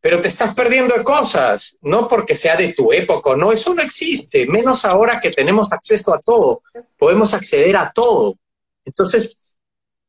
[0.00, 3.82] pero te estás perdiendo de cosas, no porque sea de tu época, no, eso no
[3.82, 6.62] existe, menos ahora que tenemos acceso a todo,
[6.98, 8.36] podemos acceder a todo.
[8.84, 9.54] Entonces,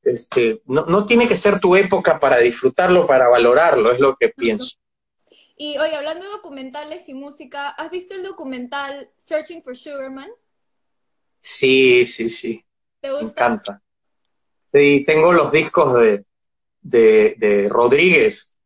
[0.03, 4.29] este, no, no tiene que ser tu época para disfrutarlo, para valorarlo, es lo que
[4.29, 4.80] pienso.
[5.63, 10.27] Y oye, hablando de documentales y música, ¿has visto el documental Searching for Sugarman?
[11.39, 12.65] Sí, sí, sí.
[12.99, 13.25] ¿Te gusta?
[13.25, 13.81] Me encanta.
[14.73, 16.25] Sí, tengo los discos de,
[16.81, 18.57] de, de Rodríguez.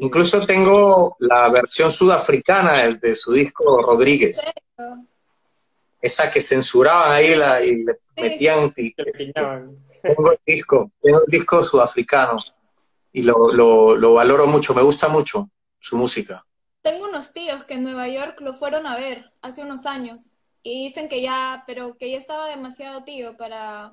[0.00, 4.42] Incluso tengo la versión sudafricana de, de su disco Rodríguez.
[4.76, 5.08] ¿En
[6.02, 8.70] Esa que censuraban ahí la, y le Sí, metían.
[8.76, 9.74] y- le piñaban.
[10.02, 12.36] tengo el disco, tengo el disco sudafricano.
[13.14, 15.48] Y lo, lo, lo valoro mucho, me gusta mucho
[15.84, 16.46] su música.
[16.80, 20.84] Tengo unos tíos que en Nueva York lo fueron a ver hace unos años y
[20.84, 23.92] dicen que ya, pero que ya estaba demasiado tío para,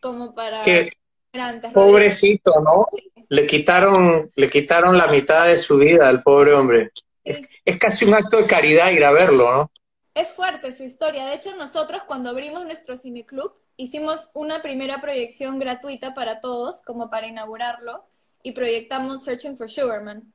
[0.00, 0.92] como para Que
[1.32, 1.72] antes.
[1.72, 2.86] pobrecito, ¿no?
[3.28, 6.92] Le quitaron, le quitaron la mitad de su vida al pobre hombre.
[7.24, 7.46] Sí.
[7.64, 9.72] Es casi un acto de caridad ir a verlo, ¿no?
[10.14, 11.26] Es fuerte su historia.
[11.26, 17.10] De hecho, nosotros cuando abrimos nuestro cineclub hicimos una primera proyección gratuita para todos, como
[17.10, 18.04] para inaugurarlo,
[18.42, 20.32] y proyectamos Searching for Sugarman.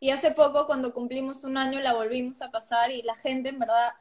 [0.00, 3.58] Y hace poco, cuando cumplimos un año, la volvimos a pasar y la gente, en
[3.58, 3.92] verdad,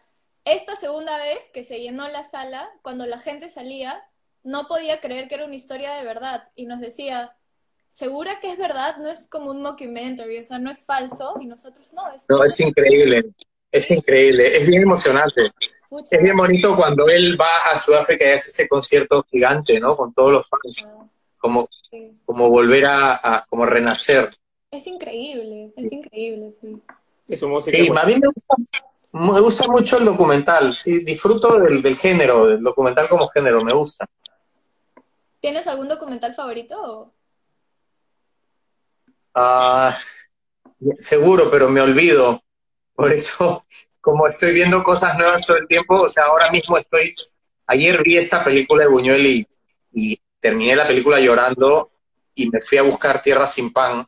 [0.46, 4.02] esta segunda vez que se llenó la sala, cuando la gente salía,
[4.44, 7.36] no podía creer que era una historia de verdad y nos decía,
[7.88, 8.96] ¿segura que es verdad?
[8.98, 11.36] No es como un mockumentary, o sea, no es falso.
[11.42, 12.24] Y nosotros, no, es...
[12.30, 13.26] No, es increíble,
[13.70, 15.52] es increíble, es bien emocionante.
[16.10, 19.98] Es bien bonito cuando él va a Sudáfrica y hace ese concierto gigante, ¿no?
[19.98, 20.88] Con todos los fans,
[21.38, 22.16] como, sí.
[22.26, 24.30] como volver a, a- como renacer.
[24.72, 26.82] Es increíble, es increíble, sí.
[27.28, 27.78] Y su música.
[27.78, 28.56] Sí, a mí me gusta,
[29.12, 33.74] me gusta mucho el documental, sí, disfruto del, del género, del documental como género, me
[33.74, 34.06] gusta.
[35.40, 37.12] ¿Tienes algún documental favorito?
[39.34, 39.98] Ah,
[41.00, 42.44] seguro, pero me olvido.
[42.94, 43.66] Por eso,
[44.02, 47.16] como estoy viendo cosas nuevas todo el tiempo, o sea, ahora mismo estoy,
[47.68, 49.48] ayer vi esta película de Buñuel y,
[49.94, 51.92] y terminé la película llorando
[52.36, 54.06] y me fui a buscar Tierra sin pan.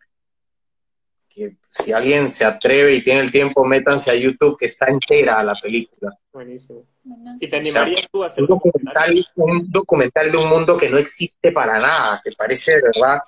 [1.34, 5.42] Que si alguien se atreve y tiene el tiempo, métanse a YouTube, que está entera
[5.44, 6.12] la película.
[6.34, 6.84] buenísimo.
[7.04, 9.16] Bueno, ¿Y te animarías tú a hacer Un documental?
[9.16, 13.20] documental, un documental de un mundo que no existe para nada, que parece de verdad,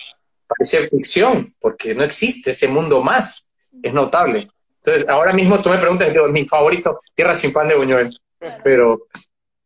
[0.45, 3.49] parece ficción, porque no existe ese mundo más.
[3.81, 4.49] Es notable.
[4.85, 8.61] Entonces, ahora mismo tú me preguntas, digo, mi favorito, Tierra sin pan de Buñuel, claro.
[8.63, 9.07] pero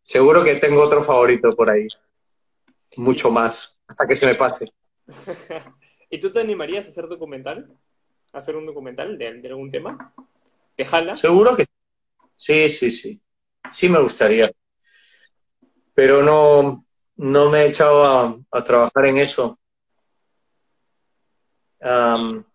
[0.04, 1.88] seguro que tengo otro favorito por ahí.
[2.98, 4.72] Mucho más, hasta que se me pase.
[6.10, 7.76] ¿Y tú te animarías a hacer documental?
[8.34, 10.14] ¿A hacer un documental de, de algún tema?
[10.76, 11.16] ¿Te jala?
[11.16, 11.66] Seguro que
[12.36, 13.22] sí, sí, sí.
[13.72, 14.52] Sí me gustaría.
[15.94, 16.84] Pero no,
[17.16, 19.60] no me he echado a, a trabajar en eso.
[21.82, 22.46] Am,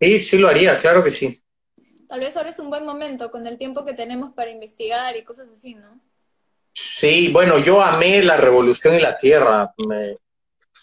[0.00, 1.42] sí, sí lo haría, claro que sí.
[2.08, 5.24] Tal vez ahora es un buen momento con el tiempo que tenemos para investigar y
[5.24, 6.00] cosas así, ¿no?
[6.74, 9.72] Sí, bueno, yo amé La Revolución y la Tierra.
[9.86, 10.16] Me,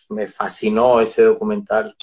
[0.10, 1.96] me fascinó ese documental.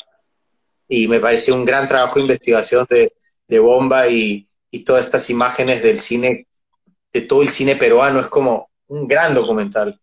[0.88, 3.10] Y me pareció un gran trabajo de investigación de,
[3.48, 6.46] de Bomba y, y todas estas imágenes del cine,
[7.12, 8.20] de todo el cine peruano.
[8.20, 10.00] Es como un gran documental.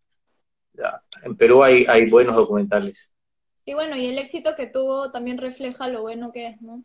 [1.24, 3.14] En Perú hay, hay buenos documentales.
[3.66, 6.84] Y bueno, y el éxito que tuvo también refleja lo bueno que es, ¿no?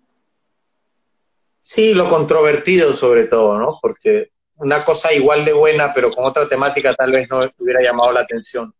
[1.61, 3.79] Sí, lo controvertido sobre todo, ¿no?
[3.83, 8.13] Porque una cosa igual de buena, pero con otra temática tal vez no hubiera llamado
[8.13, 8.73] la atención.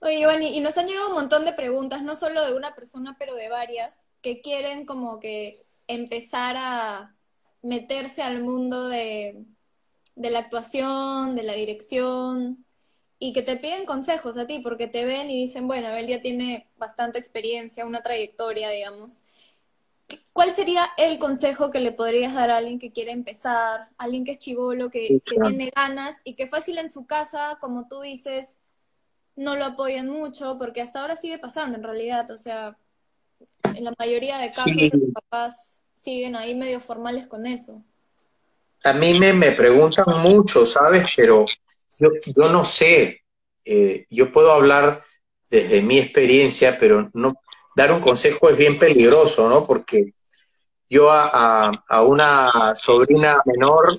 [0.00, 3.16] Oye, Giovanni, y nos han llegado un montón de preguntas, no solo de una persona,
[3.18, 7.16] pero de varias, que quieren como que empezar a
[7.62, 9.44] meterse al mundo de,
[10.14, 12.64] de la actuación, de la dirección,
[13.18, 16.20] y que te piden consejos a ti, porque te ven y dicen, bueno, él ya
[16.20, 19.24] tiene bastante experiencia, una trayectoria, digamos.
[20.32, 24.30] ¿Cuál sería el consejo que le podrías dar a alguien que quiere empezar, alguien que
[24.32, 28.60] es chivolo, que, que tiene ganas y que fácil en su casa, como tú dices,
[29.38, 32.76] no lo apoyan mucho, porque hasta ahora sigue pasando en realidad, o sea,
[33.74, 34.90] en la mayoría de casos Sí.
[34.92, 37.80] los papás siguen ahí medio formales con eso.
[38.84, 41.06] A mí me, me preguntan mucho, ¿sabes?
[41.16, 41.46] Pero
[42.00, 43.22] yo, yo no sé.
[43.64, 45.02] Eh, yo puedo hablar
[45.50, 47.34] desde mi experiencia, pero no
[47.76, 49.64] dar un consejo es bien peligroso, ¿no?
[49.64, 50.12] Porque
[50.88, 51.28] yo a,
[51.68, 53.98] a- a una sobrina menor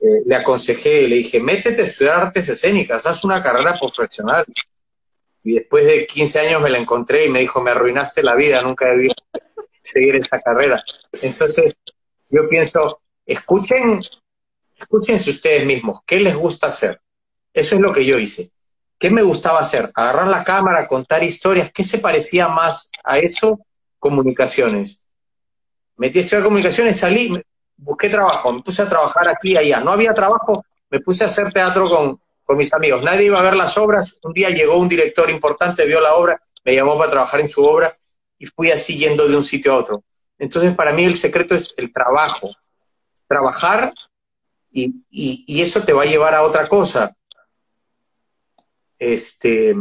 [0.00, 4.44] le aconsejé, le dije, métete a estudiar artes escénicas, haz una carrera profesional.
[5.42, 8.62] Y después de 15 años me la encontré y me dijo, me arruinaste la vida,
[8.62, 9.08] nunca debí
[9.82, 10.82] seguir esa carrera.
[11.22, 11.80] Entonces,
[12.28, 14.02] yo pienso, escuchen,
[14.76, 17.00] escúchense ustedes mismos, ¿qué les gusta hacer?
[17.52, 18.50] Eso es lo que yo hice.
[18.98, 19.90] ¿Qué me gustaba hacer?
[19.94, 21.72] Agarrar la cámara, contar historias.
[21.72, 23.58] ¿Qué se parecía más a eso?
[23.98, 25.06] Comunicaciones.
[25.96, 27.42] Metí a estudiar comunicaciones, salí,
[27.80, 29.80] busqué trabajo, me puse a trabajar aquí y allá.
[29.80, 33.02] No había trabajo, me puse a hacer teatro con, con mis amigos.
[33.02, 34.18] Nadie iba a ver las obras.
[34.22, 37.64] Un día llegó un director importante, vio la obra, me llamó para trabajar en su
[37.64, 37.96] obra
[38.38, 40.04] y fui así yendo de un sitio a otro.
[40.38, 42.50] Entonces, para mí el secreto es el trabajo.
[43.28, 43.92] Trabajar
[44.70, 47.14] y, y, eso te va a llevar a otra cosa.
[48.98, 49.74] Este,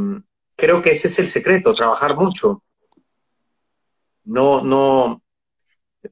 [0.55, 2.63] creo que ese es el secreto, trabajar mucho.
[4.25, 5.21] No, no,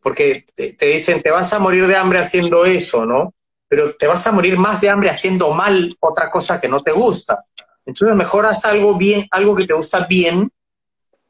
[0.01, 3.33] porque te, te, dicen, te vas a morir de hambre haciendo eso, ¿no?
[3.67, 6.91] Pero te vas a morir más de hambre haciendo mal otra cosa que no te
[6.91, 7.45] gusta.
[7.85, 10.49] Entonces mejor haz algo bien, algo que te gusta bien,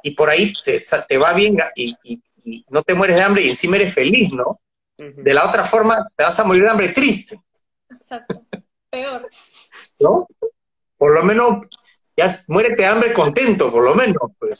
[0.01, 3.49] y por ahí te, te va bien y, y, no te mueres de hambre y
[3.49, 4.62] encima eres feliz, ¿no?
[4.97, 7.38] De la otra forma te vas a morir de hambre triste.
[7.89, 8.45] Exacto.
[8.89, 9.28] Peor.
[9.99, 10.28] ¿No?
[10.97, 11.68] Por lo menos,
[12.16, 14.60] ya muérete de hambre contento, por lo menos, pues.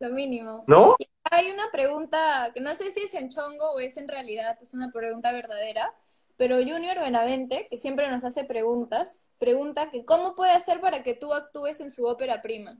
[0.00, 0.64] Lo mínimo.
[0.66, 0.96] ¿No?
[1.30, 4.74] hay una pregunta que no sé si es en chongo o es en realidad, es
[4.74, 5.92] una pregunta verdadera,
[6.36, 11.14] pero Junior Benavente, que siempre nos hace preguntas, pregunta que cómo puede hacer para que
[11.14, 12.76] tú actúes en su ópera prima.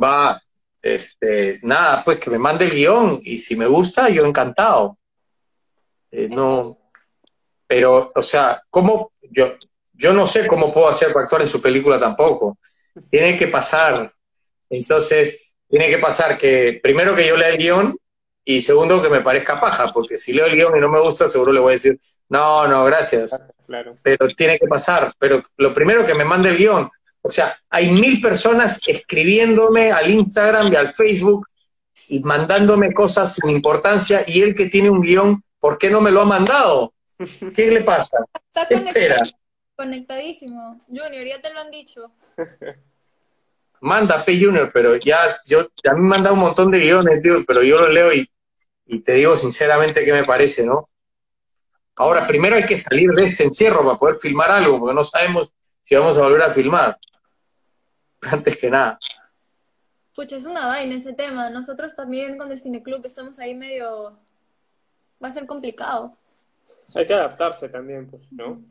[0.00, 0.42] Va,
[0.82, 4.98] este, nada, pues que me mande el guion y si me gusta, yo encantado.
[6.10, 6.78] Eh, no,
[7.66, 9.12] pero, o sea, ¿cómo?
[9.30, 9.52] Yo,
[9.92, 12.58] yo no sé cómo puedo hacer para actuar en su película tampoco.
[13.10, 14.10] Tiene que pasar.
[14.70, 17.96] Entonces, tiene que pasar que, primero que yo lea el guion
[18.44, 21.28] y segundo que me parezca paja, porque si leo el guion y no me gusta,
[21.28, 21.98] seguro le voy a decir,
[22.28, 23.38] no, no, gracias.
[23.66, 23.96] Claro.
[24.02, 25.12] Pero tiene que pasar.
[25.18, 26.90] Pero lo primero que me mande el guion.
[27.22, 31.46] O sea, hay mil personas escribiéndome al Instagram y al Facebook
[32.08, 36.10] y mandándome cosas sin importancia y él que tiene un guion, ¿por qué no me
[36.10, 36.94] lo ha mandado?
[37.54, 38.18] ¿Qué le pasa?
[38.52, 39.22] Está espera?
[39.76, 40.80] conectadísimo.
[40.88, 42.12] Junior, ya te lo han dicho.
[43.80, 47.62] Manda P Junior, pero ya, yo, ya me manda un montón de guiones, tío, pero
[47.62, 48.28] yo lo leo y,
[48.86, 50.88] y te digo sinceramente qué me parece, ¿no?
[51.96, 55.52] Ahora, primero hay que salir de este encierro para poder filmar algo, porque no sabemos
[55.82, 56.98] si vamos a volver a filmar.
[58.22, 58.98] Antes que nada.
[60.14, 61.50] Pucha, es una vaina ese tema.
[61.50, 64.18] Nosotros también con el Cineclub estamos ahí medio...
[65.22, 66.16] Va a ser complicado.
[66.94, 68.62] Hay que adaptarse también, pues, ¿no?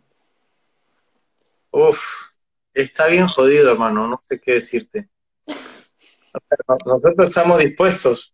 [1.72, 2.29] Uf,
[2.84, 5.10] está bien jodido, hermano, no sé qué decirte.
[6.86, 8.34] Nosotros estamos dispuestos.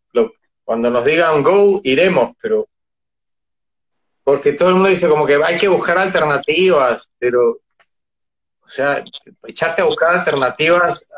[0.64, 2.68] Cuando nos digan go, iremos, pero.
[4.24, 7.60] Porque todo el mundo dice como que hay que buscar alternativas, pero.
[8.62, 9.04] O sea,
[9.44, 11.12] echarte a buscar alternativas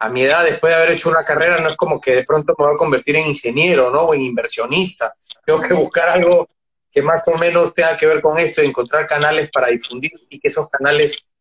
[0.00, 2.52] a, mi edad, después de haber hecho una carrera, no es como que de pronto
[2.58, 4.00] me voy a convertir en ingeniero, ¿no?
[4.00, 5.14] O en inversionista.
[5.46, 6.48] Tengo que buscar algo
[6.90, 10.38] que más o menos tenga que ver con esto y encontrar canales para difundir y
[10.38, 11.32] que esos canales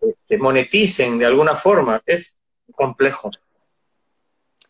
[0.00, 2.02] este, moneticen de alguna forma.
[2.06, 2.38] Es
[2.72, 3.30] complejo.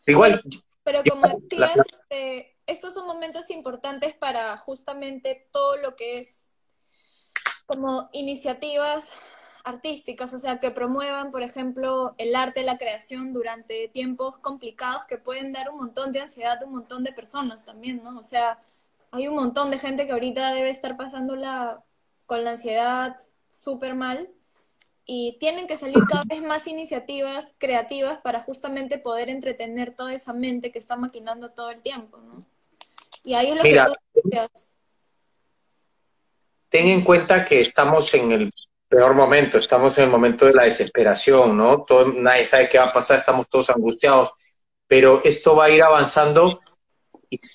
[0.05, 0.41] Igual.
[0.83, 6.49] Pero como decías, este, estos son momentos importantes para justamente todo lo que es
[7.65, 9.11] como iniciativas
[9.63, 15.17] artísticas, o sea, que promuevan, por ejemplo, el arte, la creación durante tiempos complicados que
[15.17, 18.17] pueden dar un montón de ansiedad a un montón de personas también, ¿no?
[18.17, 18.59] O sea,
[19.11, 21.83] hay un montón de gente que ahorita debe estar pasándola
[22.25, 23.17] con la ansiedad
[23.47, 24.29] súper mal
[25.11, 30.33] y tienen que salir cada vez más iniciativas creativas para justamente poder entretener toda esa
[30.33, 32.37] mente que está maquinando todo el tiempo, ¿no?
[33.23, 33.83] Y ahí es lo que
[34.21, 34.39] tú.
[36.69, 38.49] Ten en cuenta que estamos en el
[38.87, 41.81] peor momento, estamos en el momento de la desesperación, ¿no?
[41.81, 44.29] Todo, nadie sabe qué va a pasar, estamos todos angustiados,
[44.85, 46.59] pero esto va a ir avanzando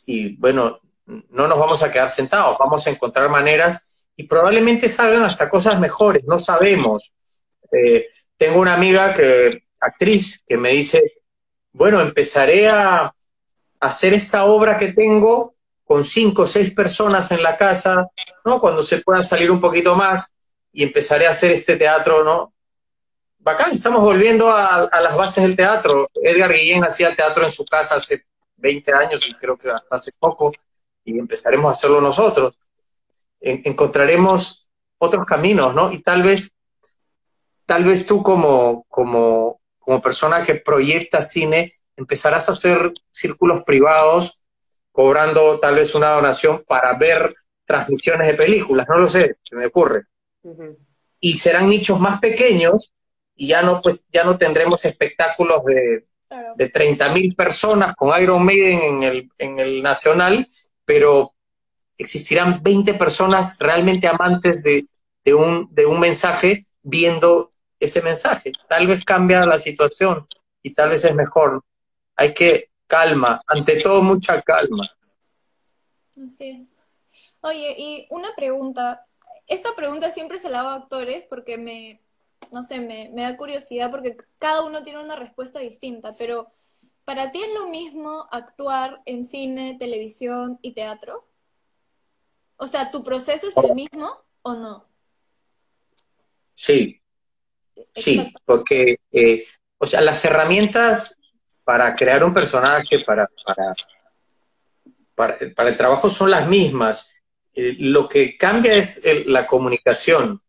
[0.07, 5.23] y bueno, no nos vamos a quedar sentados, vamos a encontrar maneras y probablemente salgan
[5.23, 7.13] hasta cosas mejores, no sabemos.
[7.77, 11.03] Eh, tengo una amiga que, actriz, que me dice,
[11.73, 13.15] bueno, empezaré a
[13.81, 15.55] hacer esta obra que tengo
[15.85, 18.09] con cinco o seis personas en la casa,
[18.45, 18.61] ¿no?
[18.61, 20.35] Cuando se pueda salir un poquito más
[20.73, 22.55] y empezaré a hacer este teatro, ¿no?
[23.39, 26.09] Bacán, estamos volviendo a, las bases del teatro.
[26.15, 28.25] Edgar Guillén hacía teatro en su casa hace
[28.57, 30.51] 20 años y creo que hasta hace poco
[31.05, 32.57] y empezaremos a hacerlo nosotros.
[33.41, 35.93] encontraremos otros caminos, ¿no?
[35.93, 36.51] Y tal vez,
[37.67, 44.43] tal vez tú como, como, como persona que proyecta cine, empezarás a hacer círculos privados,
[44.93, 47.35] cobrando tal vez una donación para ver
[47.65, 50.05] transmisiones de películas, no lo sé, se me ocurre.
[51.21, 52.93] Y serán nichos más pequeños
[53.35, 56.07] y ya no, pues, ya no tendremos espectáculos de,
[56.57, 60.47] de 30.000 personas con Iron Maiden en el, en el Nacional,
[60.85, 61.35] pero
[61.97, 64.87] existirán 20 personas realmente amantes de,
[65.35, 67.53] un, de un mensaje viendo
[67.85, 68.53] ese mensaje.
[68.69, 70.27] Tal vez cambia la situación
[70.63, 71.65] y tal vez es mejor.
[72.17, 74.89] Hay que calma, ante todo mucha calma.
[76.25, 76.71] Así es.
[77.41, 79.07] Oye, y una pregunta.
[79.47, 82.01] Esta pregunta siempre se la hago a actores porque me,
[82.51, 86.51] no sé, me, me da curiosidad porque cada uno tiene una respuesta distinta, pero
[87.05, 91.29] ¿para ti es lo mismo actuar en cine, televisión y teatro?
[92.57, 94.11] O sea, ¿tu proceso es el mismo
[94.43, 94.87] o no?
[96.55, 97.03] Sí,
[97.93, 99.47] sí, porque, eh,
[99.79, 101.17] o sea, las herramientas
[101.65, 103.27] para crear un personaje, para,
[105.15, 107.17] para, para, el trabajo son las mismas.
[107.55, 110.41] Eh, lo que cambia es la comunicación.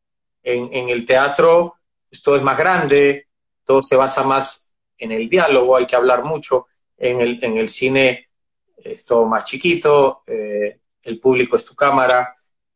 [0.43, 1.75] En, en el teatro
[2.15, 3.27] esto es más grande,
[3.65, 6.67] todo se basa más en el diálogo, hay que hablar mucho.
[6.97, 8.29] En el, en el cine
[8.77, 12.33] es todo más chiquito, eh, el público es tu cámara,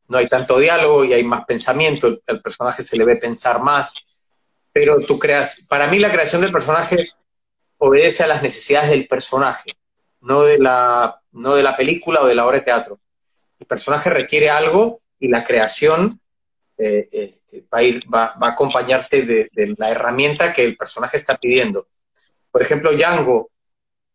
[0.09, 3.95] no hay tanto diálogo y hay más pensamiento, el, personaje se le ve pensar más,
[4.79, 7.09] pero tú creas, para mí la creación del personaje
[7.79, 9.73] obedece a las necesidades del personaje,
[10.21, 12.97] no de la, no de la película o de la obra de teatro.
[13.59, 16.21] El personaje requiere algo y la creación
[16.77, 20.77] eh, este, va, a ir, va, va, a acompañarse de, de, la herramienta que el
[20.77, 21.89] personaje está pidiendo.
[22.49, 23.51] Por ejemplo, Django.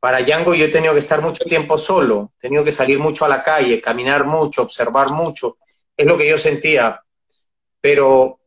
[0.01, 3.27] Para Django yo he tenido que estar mucho tiempo solo, he tenido que salir mucho
[3.27, 5.59] a la calle, caminar mucho, observar mucho,
[5.95, 7.03] es lo que yo sentía.
[7.83, 8.41] Pero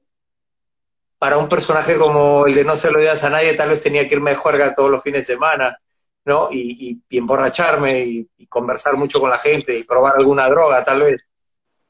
[1.20, 4.08] para un personaje como el de No se lo digas a nadie, tal vez tenía
[4.08, 5.78] que irme de juerga todos los fines de semana,
[6.26, 6.50] ¿no?
[6.52, 11.02] Y, y, emborracharme y, y, conversar mucho con la gente y probar alguna droga, tal
[11.02, 11.30] vez.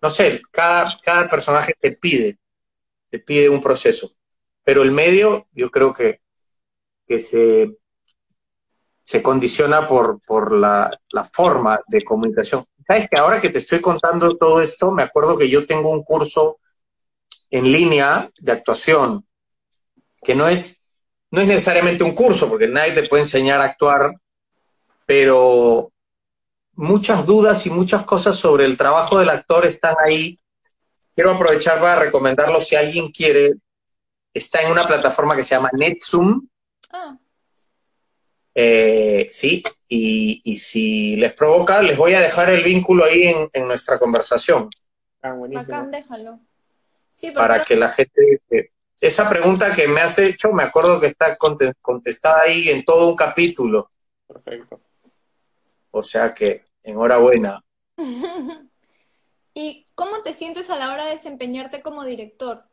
[0.02, 2.38] No sé, cada, cada personaje te pide,
[3.10, 4.12] te pide un proceso.
[4.64, 6.22] Pero el medio, yo creo que,
[7.06, 7.78] que se,
[9.02, 12.66] se condiciona por, por la, la forma de comunicación.
[12.86, 16.04] Sabes que ahora que te estoy contando todo esto, me acuerdo que yo tengo un
[16.04, 16.60] curso
[17.50, 19.26] en línea de actuación,
[20.22, 20.94] que no es,
[21.32, 24.14] no es necesariamente un curso, porque nadie te puede enseñar a actuar,
[25.06, 25.92] pero
[26.74, 30.40] muchas dudas y muchas cosas sobre el trabajo del actor están ahí.
[31.14, 33.54] Quiero aprovechar para recomendarlo si alguien quiere.
[34.34, 36.48] Está en una plataforma que se llama NetZoom.
[36.92, 37.18] Ah.
[38.54, 43.50] Eh, sí, y, y, si les provoca, les voy a dejar el vínculo ahí en,
[43.54, 44.70] en nuestra conversación.
[45.22, 45.76] Ah, buenísimo.
[45.76, 46.40] Acá, déjalo.
[47.18, 48.40] Sí, para que la gente...
[49.02, 53.16] Esa pregunta que me has hecho, me acuerdo que está contestada ahí en todo un
[53.16, 53.90] capítulo.
[54.28, 54.80] Perfecto.
[55.90, 57.64] O sea que, enhorabuena.
[59.56, 62.66] ¿Y cómo te sientes a la hora de desempeñarte como director?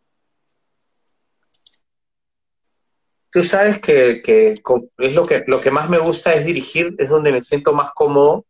[3.31, 4.61] Tú sabes que, que,
[4.99, 7.93] es lo que lo que más me gusta es dirigir, es donde me siento más
[7.95, 8.45] cómodo,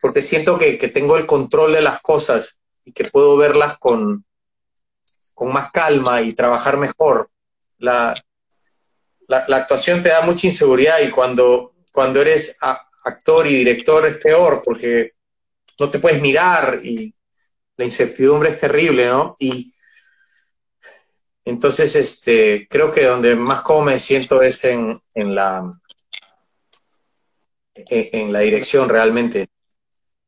[0.00, 4.24] porque siento que, que tengo el control de las cosas y que puedo verlas con,
[5.36, 7.28] con más calma y trabajar mejor.
[7.76, 8.14] La,
[9.28, 12.56] la, actuación te da mucha inseguridad y cuando, cuando eres
[13.04, 15.12] actor y director es peor porque
[15.78, 17.14] no te puedes mirar y
[17.76, 19.36] la incertidumbre es terrible, ¿no?
[19.38, 19.74] Y
[21.44, 25.70] entonces, este, creo que donde más cómodo me siento es en, en la
[27.74, 29.48] en, la dirección realmente.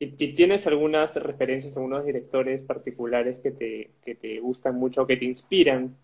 [0.00, 5.16] ¿Y, ¿Y, tienes algunas referencias, algunos directores particulares que te, que te gustan mucho, que
[5.16, 5.96] te inspiran,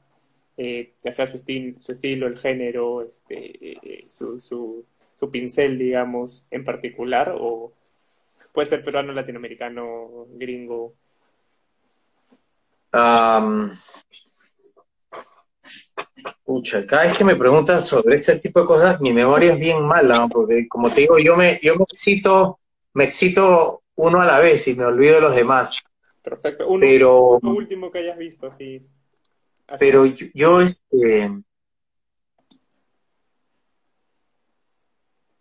[0.56, 4.84] eh, ya sea su, estil, su estilo, el género, este, eh, su, su,
[5.14, 7.36] su pincel, digamos, en particular?
[7.38, 7.72] ¿O
[8.52, 10.94] puede ser peruano, latinoamericano, gringo?
[12.92, 13.70] Um,
[16.44, 19.82] Pucha, cada vez que me preguntan sobre ese tipo de cosas, mi memoria es bien
[19.82, 22.60] mala, porque como te digo, yo me, yo me excito,
[22.92, 25.72] me excito uno a la vez y me olvido de los demás.
[26.22, 26.66] Perfecto.
[26.68, 28.86] Uno, pero, uno último que hayas visto, sí.
[29.66, 29.78] Así.
[29.78, 31.30] Pero yo, yo, este,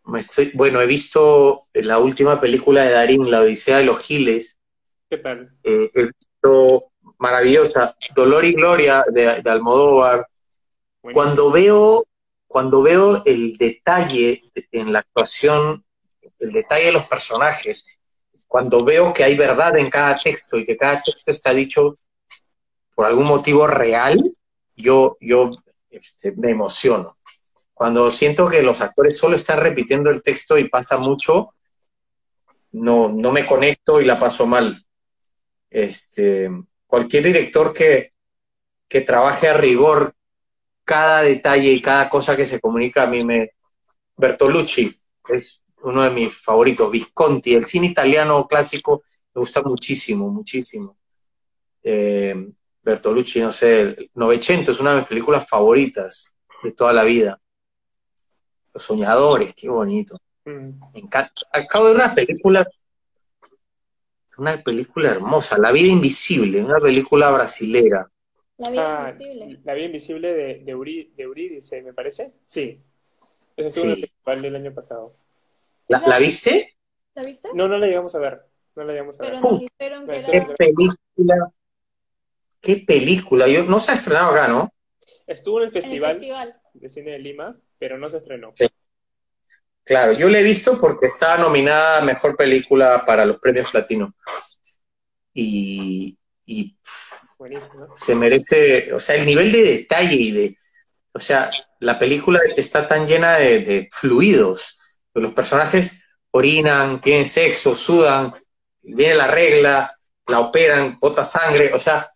[0.05, 4.59] me estoy, bueno, he visto la última película de Darín, La Odisea de los Giles.
[5.09, 5.49] ¿Qué tal?
[5.63, 10.27] Eh, he visto maravillosa, Dolor y Gloria de, de Almodóvar.
[11.13, 12.05] Cuando veo,
[12.47, 15.83] cuando veo el detalle en la actuación,
[16.39, 17.85] el detalle de los personajes,
[18.53, 21.91] cuando veo que hay verdad en cada texto y que cada texto está dicho
[22.93, 24.31] por algún motivo real,
[24.75, 25.49] yo, yo
[25.89, 27.17] este, me emociono.
[27.73, 31.55] Cuando siento que los actores solo están repitiendo el texto y pasa mucho,
[32.73, 34.79] no, no me conecto y la paso mal.
[35.71, 36.47] Este,
[36.85, 38.13] cualquier director que,
[38.87, 40.13] que trabaje a rigor
[40.83, 43.49] cada detalle y cada cosa que se comunica a mí me...
[44.15, 44.95] Bertolucci
[45.29, 49.03] es uno de mis favoritos, Visconti, el cine italiano clásico
[49.33, 50.97] me gusta muchísimo, muchísimo.
[51.81, 57.39] Eh, Bertolucci, no sé, Novecento es una de mis películas favoritas de toda la vida.
[58.73, 60.17] Los Soñadores, qué bonito.
[60.45, 60.91] Mm.
[60.93, 61.33] Me encanta.
[61.51, 62.65] Acabo de ver una película,
[64.37, 68.09] una película hermosa, La vida invisible, una película brasilera.
[68.57, 69.61] La vida ah, invisible.
[69.63, 72.33] La vida invisible de, de, Uri, de Eurídice, me parece.
[72.45, 72.81] Sí.
[73.55, 75.22] En el festival del año pasado.
[76.01, 76.75] ¿La, ¿la viste?
[77.15, 77.49] ¿La viste?
[77.53, 78.41] No, no la llegamos a ver.
[78.75, 79.43] No la llegamos a Pero ver.
[79.43, 80.55] nos dijeron que ¿Qué era...
[80.55, 81.51] película?
[82.61, 83.47] ¿Qué película?
[83.47, 84.73] Yo, no se ha estrenado acá, ¿no?
[85.27, 88.53] Estuvo en el En el festival de cine de Lima, pero no se estrenó.
[89.85, 94.15] Claro, yo la he visto porque estaba nominada a Mejor Película para los premios Platino.
[95.33, 96.77] Y, y
[97.37, 97.93] Buenísimo.
[97.97, 100.57] se merece, o sea, el nivel de detalle y de,
[101.13, 104.77] o sea, la película está tan llena de, de fluidos.
[105.13, 108.33] Los personajes orinan, tienen sexo, sudan,
[108.81, 109.95] viene la regla,
[110.27, 112.09] la operan, bota sangre, o sea,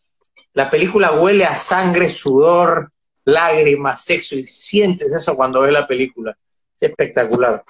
[0.53, 2.91] la película huele a sangre, sudor,
[3.25, 6.37] lágrimas, sexo, y sientes eso cuando ves la película.
[6.79, 7.63] Es espectacular.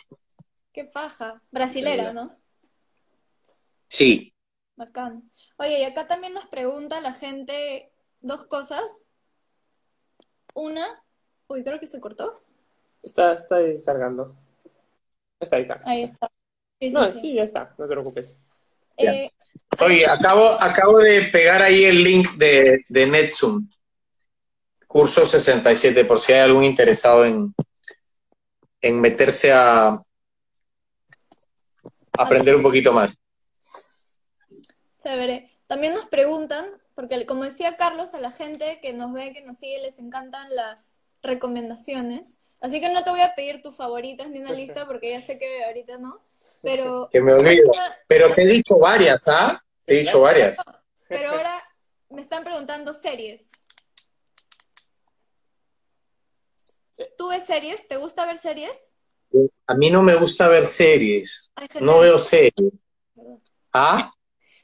[0.72, 1.42] Qué paja.
[1.52, 2.38] Brasilera, ¿no?
[3.90, 4.34] Sí,
[4.78, 5.32] Bacán.
[5.58, 9.10] Oye, y acá también nos pregunta la gente dos cosas.
[10.54, 11.02] Una,
[11.48, 12.40] uy, creo que se cortó.
[13.02, 14.36] Está, está ahí cargando.
[15.40, 15.82] Está ahí, está.
[15.86, 16.32] Ahí está.
[16.80, 17.20] Sí, No, sí.
[17.20, 17.76] sí, ya está.
[17.78, 18.38] No te preocupes.
[18.98, 19.28] Eh,
[19.80, 23.70] Oye, acabo, acabo de pegar ahí el link de, de NetZoom.
[24.88, 27.54] Curso 67, por si hay algún interesado en,
[28.82, 30.00] en meterse a
[32.18, 33.20] aprender un poquito más.
[34.98, 35.52] Chévere.
[35.68, 36.66] También nos preguntan,
[36.96, 40.56] porque como decía Carlos, a la gente que nos ve, que nos sigue, les encantan
[40.56, 42.38] las recomendaciones.
[42.60, 45.38] Así que no te voy a pedir tus favoritas ni una lista, porque ya sé
[45.38, 46.22] que ahorita no.
[46.62, 47.72] Pero, Que me olvido.
[48.08, 49.64] Pero te he dicho varias, ¿ah?
[49.86, 50.58] Te he dicho varias.
[51.08, 51.64] pero ahora
[52.10, 53.52] me están preguntando series.
[57.18, 57.88] ¿Tú ves series?
[57.88, 58.94] ¿Te gusta ver series?
[59.68, 61.52] A mí no me gusta ver series.
[61.80, 62.54] No veo series.
[63.72, 64.12] ¿Ah?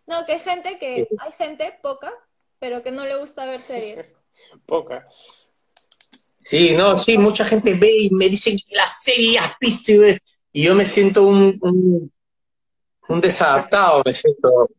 [0.06, 2.12] No, que hay gente que, hay gente, poca,
[2.60, 4.16] pero que no le gusta ver series.
[4.66, 5.06] Poca.
[6.44, 10.18] Sí, no, sí, mucha gente ve y me dicen que la serie has visto y,
[10.52, 12.12] y yo me siento un, un,
[13.10, 14.70] un desadaptado, me siento,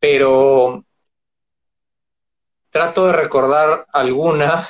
[0.00, 0.84] pero
[2.70, 4.68] trato de recordar alguna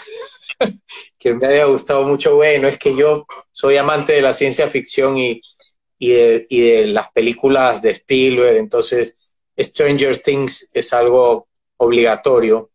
[1.18, 2.36] que me haya gustado mucho.
[2.36, 5.40] Bueno, es que yo soy amante de la ciencia ficción y,
[5.98, 11.48] y, de, y de las películas de Spielberg, entonces Stranger Things es algo
[11.78, 12.69] obligatorio.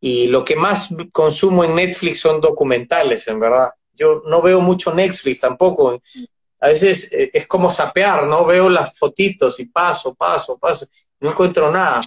[0.00, 3.70] Y lo que más consumo en Netflix son documentales, en verdad.
[3.94, 6.00] Yo no veo mucho Netflix tampoco.
[6.60, 8.44] A veces eh, es como sapear, ¿no?
[8.44, 10.86] Veo las fotitos y paso, paso, paso.
[11.20, 12.02] No encuentro nada.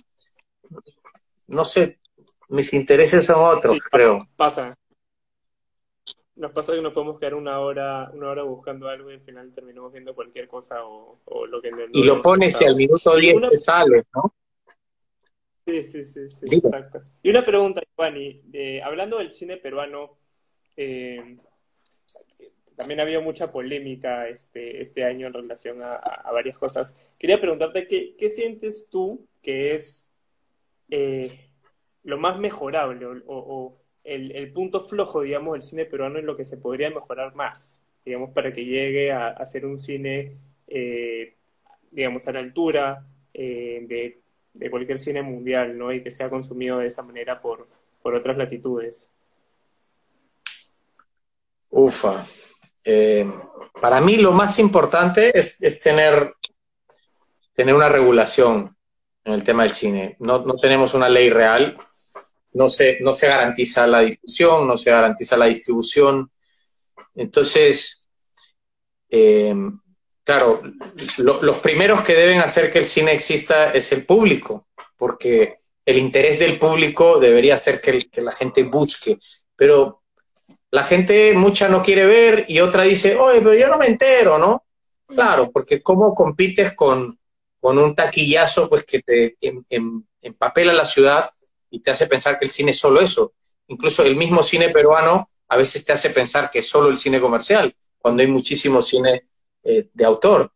[1.47, 1.99] No sé,
[2.49, 4.25] mis intereses son otros, Sí, creo.
[4.37, 4.77] Pasa.
[6.35, 9.53] Nos pasa que nos podemos quedar una hora, una hora buscando algo y al final
[9.53, 13.17] terminamos viendo cualquier cosa o, o lo que no- Y lo pones y al minuto
[13.17, 14.33] Y 10 una- te sales, ¿no?
[15.65, 17.01] Sí, sí, sí, sí, exacto.
[17.21, 20.17] Y una pregunta, Giovanni, eh, hablando del cine peruano,
[20.75, 21.37] eh,
[22.75, 26.01] también ha habido mucha polémica este, este año en relación a,
[26.31, 26.95] varias cosas.
[27.19, 30.09] Quería preguntarte, ¿qué, qué sientes tú que es
[30.89, 31.49] eh,
[32.03, 36.45] lo más mejorable o el, el punto flojo, digamos, del cine peruano en lo que
[36.45, 40.37] se podría mejorar más, digamos, para que llegue a, a ser un cine,
[40.67, 41.35] eh,
[41.91, 44.21] digamos, a la altura eh, de,
[44.53, 45.91] de cualquier cine mundial, ¿no?
[45.91, 47.67] Y que sea consumido de esa manera por,
[48.01, 49.11] por otras latitudes.
[51.69, 52.25] Ufa.
[52.83, 53.29] Eh,
[53.79, 56.35] para mí lo más importante es, es tener,
[57.53, 58.75] tener una regulación
[59.23, 60.15] en el tema del cine.
[60.19, 61.77] No, no tenemos una ley real,
[62.53, 66.29] no se, no se garantiza la difusión, no se garantiza la distribución.
[67.15, 68.09] Entonces,
[69.09, 69.55] eh,
[70.23, 70.61] claro,
[71.17, 74.67] lo- los primeros que deben hacer que el cine exista es el público,
[74.97, 79.17] porque el interés del público debería ser que, la gente busque,
[79.55, 80.03] pero
[80.71, 84.37] la gente mucha no quiere ver y otra dice, oye, pero yo no me entero,
[84.37, 84.65] ¿no?
[85.07, 87.17] Claro, porque ¿cómo compites con,
[87.61, 91.29] un taquillazo pues que te em- em- empapela la ciudad
[91.69, 93.33] y te hace pensar que el cine es solo eso?
[93.67, 97.19] Incluso el mismo cine peruano a veces te hace pensar que es solo el cine
[97.19, 99.25] comercial, cuando hay muchísimo cine
[99.63, 100.51] eh, de autor.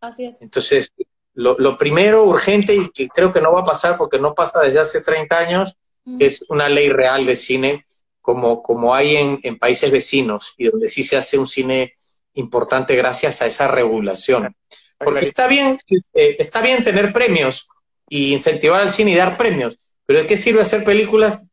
[0.00, 0.40] Así es.
[0.42, 0.92] Entonces,
[1.34, 4.60] lo, lo primero urgente y que creo que no va a pasar porque no pasa
[4.60, 5.76] desde hace 30 años
[6.06, 6.18] Mm.
[6.20, 7.84] es una ley real de cine
[8.22, 11.94] como, como hay en, en países vecinos y donde sí se hace un cine
[12.34, 14.54] importante gracias a esa regulación.
[14.98, 15.78] Porque está bien,
[16.14, 17.68] eh, está bien tener premios
[18.08, 19.76] y incentivar al cine y dar premios,
[20.06, 21.48] pero ¿de qué sirve hacer películas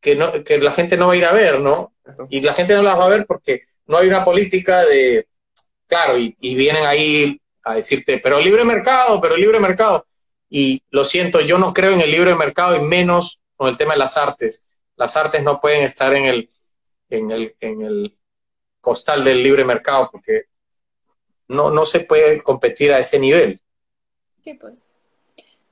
[0.00, 1.92] que, no, que la gente no va a ir a ver, ¿no?
[2.30, 5.26] Y la gente no las va a ver porque no hay una política de,
[5.90, 10.06] claro, y, y vienen ahí a decirte, pero libre mercado, pero libre mercado.
[10.48, 13.92] Y lo siento, yo no creo en el libre mercado y menos con el tema
[13.92, 14.78] de las artes.
[14.96, 16.50] Las artes no pueden estar en el,
[17.10, 18.16] en el, en el,
[18.80, 20.44] costal del libre mercado, porque
[21.48, 23.60] no, no se puede competir a ese nivel.
[24.42, 24.94] Sí, pues.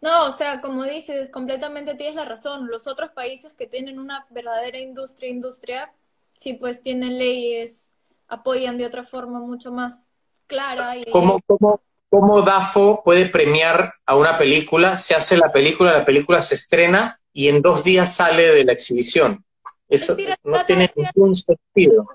[0.00, 2.68] No, o sea, como dices, completamente tienes la razón.
[2.68, 5.92] Los otros países que tienen una verdadera industria, industria,
[6.34, 7.92] sí, pues tienen leyes,
[8.28, 10.07] apoyan de otra forma mucho más
[10.48, 10.96] clara.
[10.96, 11.04] Y...
[11.10, 11.80] ¿Cómo, cómo,
[12.10, 14.96] cómo DAFO puede premiar a una película?
[14.96, 18.72] Se hace la película, la película se estrena y en dos días sale de la
[18.72, 19.44] exhibición.
[19.88, 22.08] Eso no tiene ningún sentido.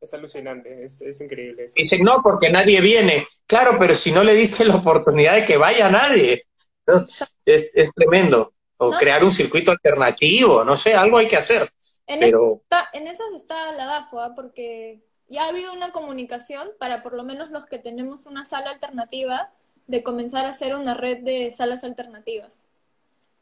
[0.00, 1.64] Es alucinante, es, es increíble.
[1.64, 1.74] Eso.
[1.76, 3.26] Dicen, no, porque nadie viene.
[3.46, 6.44] Claro, pero si no le diste la oportunidad de que vaya nadie,
[7.44, 8.54] es, es, tremendo.
[8.76, 8.98] O ¿No?
[8.98, 11.68] crear un circuito alternativo, no sé, algo hay que hacer.
[12.06, 12.60] En, pero...
[12.62, 14.30] esta, en esas está la DAFO, ¿eh?
[14.36, 18.70] porque ya ha habido una comunicación para por lo menos los que tenemos una sala
[18.70, 19.50] alternativa
[19.86, 22.68] de comenzar a hacer una red de salas alternativas.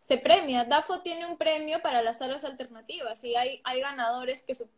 [0.00, 4.54] Se premia, DAFO tiene un premio para las salas alternativas y hay, hay ganadores que,
[4.54, 4.68] su,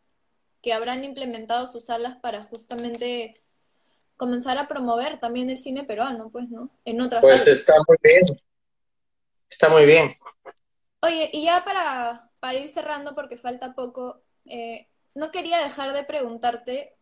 [0.62, 3.34] que habrán implementado sus salas para justamente
[4.16, 6.70] comenzar a promover también el cine peruano, pues, ¿no?
[6.84, 7.60] En otras Pues salas.
[7.60, 8.24] está muy bien.
[9.50, 10.14] Está muy bien.
[11.02, 16.04] Oye, y ya para, para ir cerrando, porque falta poco, eh, no quería dejar de
[16.04, 16.97] preguntarte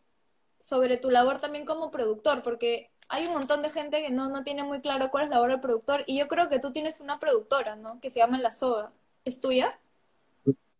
[0.58, 4.42] sobre tu labor también como productor, porque hay un montón de gente que no, no
[4.44, 7.00] tiene muy claro cuál es la labor del productor, y yo creo que tú tienes
[7.00, 8.00] una productora, ¿no?
[8.00, 8.90] Que se llama La Soga.
[9.24, 9.78] ¿Es tuya?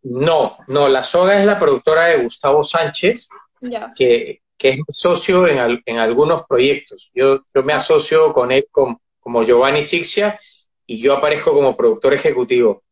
[0.03, 3.27] No, no, La Soga es la productora de Gustavo Sánchez,
[3.61, 3.93] Ya.
[3.95, 7.11] que, que es socio en, al- en algunos proyectos.
[7.13, 10.39] Yo, yo me asocio con él com- como Giovanni Sixia
[10.85, 12.83] y yo aparezco como productor ejecutivo.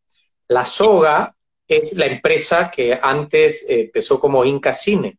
[0.47, 1.35] La Soga
[1.67, 5.17] es la empresa que antes eh, empezó como Inca Cine.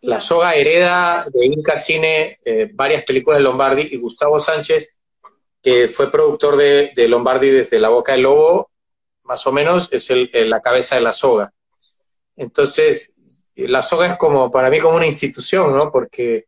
[0.00, 0.20] La.
[0.20, 4.98] Soga hereda de Inca Cine eh, varias películas de Lombardi y Gustavo Sánchez,
[5.62, 8.70] que fue productor de, de Lombardi desde La Boca del Lobo,
[9.24, 11.52] más o menos, es el, el- la cabeza de La Soga.
[12.36, 13.20] Entonces,
[13.56, 15.90] La Soga es como, para mí, como una institución, ¿no?
[15.92, 16.44] Porque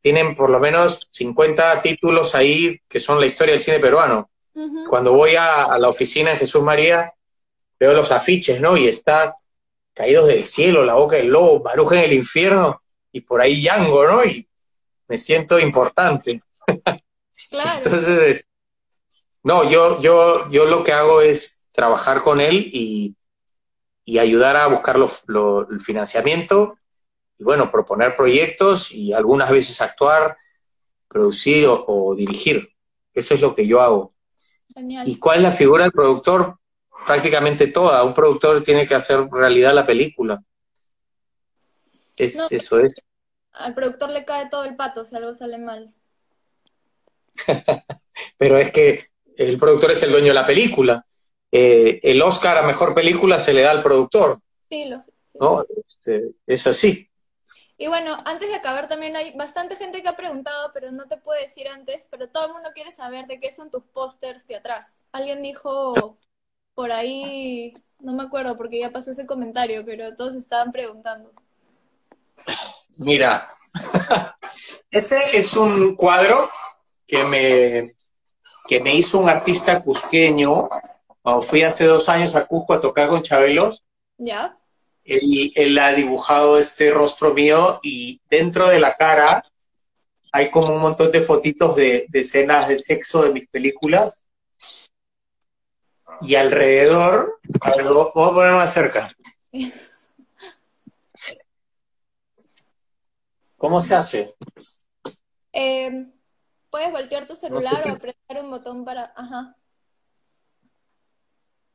[0.00, 4.30] tienen por lo menos 50 títulos ahí que son la historia del cine peruano.
[4.88, 7.12] Cuando voy a, a la oficina de Jesús María,
[7.78, 8.76] veo los afiches, ¿no?
[8.76, 9.34] Y está
[9.94, 12.82] Caídos del Cielo, La Boca del Lobo, Baruja en el Infierno,
[13.12, 14.24] y por ahí Yango, ¿no?
[14.24, 14.48] Y
[15.08, 16.42] me siento importante.
[17.50, 17.82] Claro.
[17.84, 18.46] Entonces,
[19.42, 23.16] no, yo, yo, yo lo que hago es trabajar con él y,
[24.04, 26.78] y ayudar a buscar lo- el financiamiento
[27.38, 30.36] y, bueno, proponer proyectos y algunas veces actuar,
[31.08, 32.68] producir o, o dirigir.
[33.12, 34.14] Eso es lo que yo hago.
[34.72, 35.06] Genial.
[35.06, 36.56] ¿Y cuál es la figura del productor?
[37.06, 38.04] Prácticamente toda.
[38.04, 40.42] Un productor tiene que hacer realidad la película.
[42.16, 42.46] Es, No.
[42.50, 42.94] Eso es.
[43.52, 45.92] Al productor le cae todo el pato si algo sale mal.
[48.38, 49.04] Pero es que
[49.36, 51.04] el productor es el dueño de la película.
[51.50, 54.40] Eh, el Oscar a mejor película se le da al productor,
[54.70, 55.36] Sí, lo, sí.
[55.38, 55.62] ¿no?
[55.86, 57.10] Este, es así.
[57.76, 61.18] Y bueno, antes de acabar también hay bastante gente que ha preguntado, pero no te
[61.18, 64.56] puedo decir antes, pero todo el mundo quiere saber de qué son tus pósters de
[64.56, 65.02] atrás.
[65.12, 66.16] Alguien dijo
[66.74, 71.32] por ahí, no me acuerdo porque ya pasó ese comentario, pero todos estaban preguntando.
[72.98, 73.48] Mira,
[74.90, 76.50] ese es un cuadro
[77.06, 77.92] que me,
[78.68, 80.68] que me hizo un artista cusqueño
[81.22, 83.84] cuando fui hace dos años a Cusco a tocar con Chabelos.
[84.18, 84.58] ¿Ya?
[85.04, 89.44] Él, él ha dibujado este rostro mío y dentro de la cara
[90.32, 94.21] hay como un montón de fotitos de, de escenas de sexo de mis películas.
[96.22, 99.10] Y alrededor, a ver, lo a poner más cerca.
[103.56, 104.34] ¿Cómo se hace?
[105.52, 106.06] Eh,
[106.70, 109.12] puedes voltear tu celular o apretar un botón para...
[109.16, 109.56] Ajá.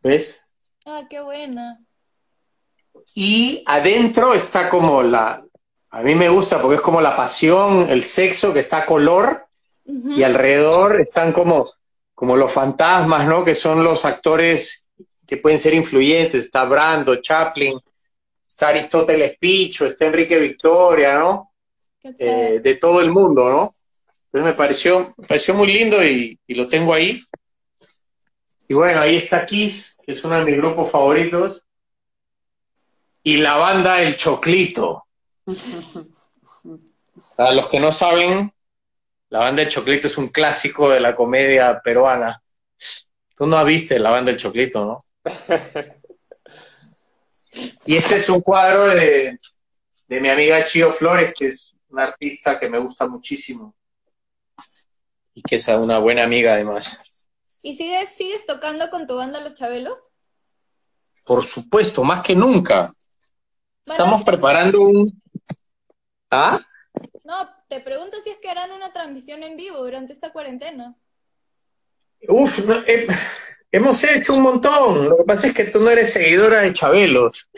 [0.02, 0.54] ¿Ves?
[0.86, 1.86] Ah, qué buena.
[3.14, 5.46] Y adentro está como la,
[5.90, 9.48] a mí me gusta porque es como la pasión, el sexo que está a color
[9.86, 11.72] y alrededor están como,
[12.18, 13.46] como los fantasmas, ¿no?
[13.46, 14.90] Que son los actores
[15.28, 16.46] que pueden ser influyentes.
[16.46, 17.80] Está Brando, Chaplin,
[18.48, 21.54] está Aristóteles Picho, está Enrique Victoria, ¿no?
[22.02, 23.72] Eh, de todo el mundo, ¿no?
[24.26, 27.22] Entonces me pareció, me pareció muy lindo y, y lo tengo ahí.
[28.68, 31.68] Y bueno, ahí está Kiss, que es uno de mis grupos favoritos.
[33.22, 35.06] Y la banda El Choclito.
[37.38, 38.52] Para los que no saben,
[39.30, 42.42] la banda El Choclito es un clásico de la comedia peruana.
[43.36, 45.00] Tú no viste la banda El Choclito, ¿no?
[47.86, 49.40] Y este es un cuadro de,
[50.08, 53.76] de mi amiga Chio Flores, que es una artista que me gusta muchísimo.
[55.34, 57.28] Y que es una buena amiga además.
[57.64, 59.98] ¿Y sigues, sigues tocando con tu banda Los Chabelos?
[61.26, 62.92] Por supuesto, más que nunca.
[63.86, 65.22] Bueno, Estamos preparando un,
[66.30, 66.60] ¿Ah?
[67.24, 70.96] No, te pregunto si es que harán una transmisión en vivo durante esta cuarentena.
[72.28, 73.08] Uf, eh,
[73.72, 75.10] hemos hecho un montón.
[75.10, 77.50] Lo que pasa es que tú no eres seguidora de Chabelos.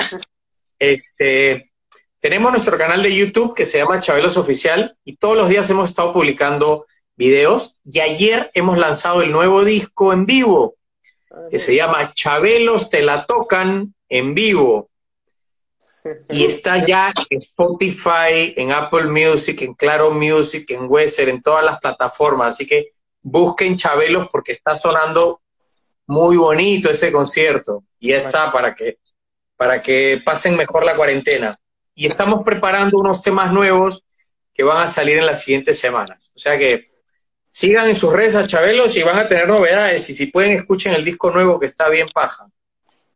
[0.78, 1.72] Este,
[2.20, 5.90] tenemos nuestro canal de YouTube que se llama Chabelos Oficial y todos los días hemos
[5.90, 6.86] estado publicando
[7.16, 10.76] videos y ayer hemos lanzado el nuevo disco en vivo
[11.50, 14.90] que se llama Chabelos te la tocan en vivo.
[16.30, 21.64] Y está ya en Spotify, en Apple Music, en Claro Music, en Weser, en todas
[21.64, 22.56] las plataformas.
[22.56, 22.90] Así que
[23.22, 25.42] busquen Chabelos porque está sonando
[26.08, 27.84] muy bonito ese concierto.
[28.00, 28.98] Y está para que,
[29.58, 31.60] para que pasen mejor la cuarentena.
[31.94, 34.04] Y estamos preparando unos temas nuevos
[34.54, 36.32] que van a salir en las siguientes semanas.
[36.36, 36.90] O sea que
[37.52, 40.10] sigan en sus redes a Chabelos y van a tener novedades.
[40.10, 42.48] Y si pueden, escuchen el disco nuevo que está bien paja.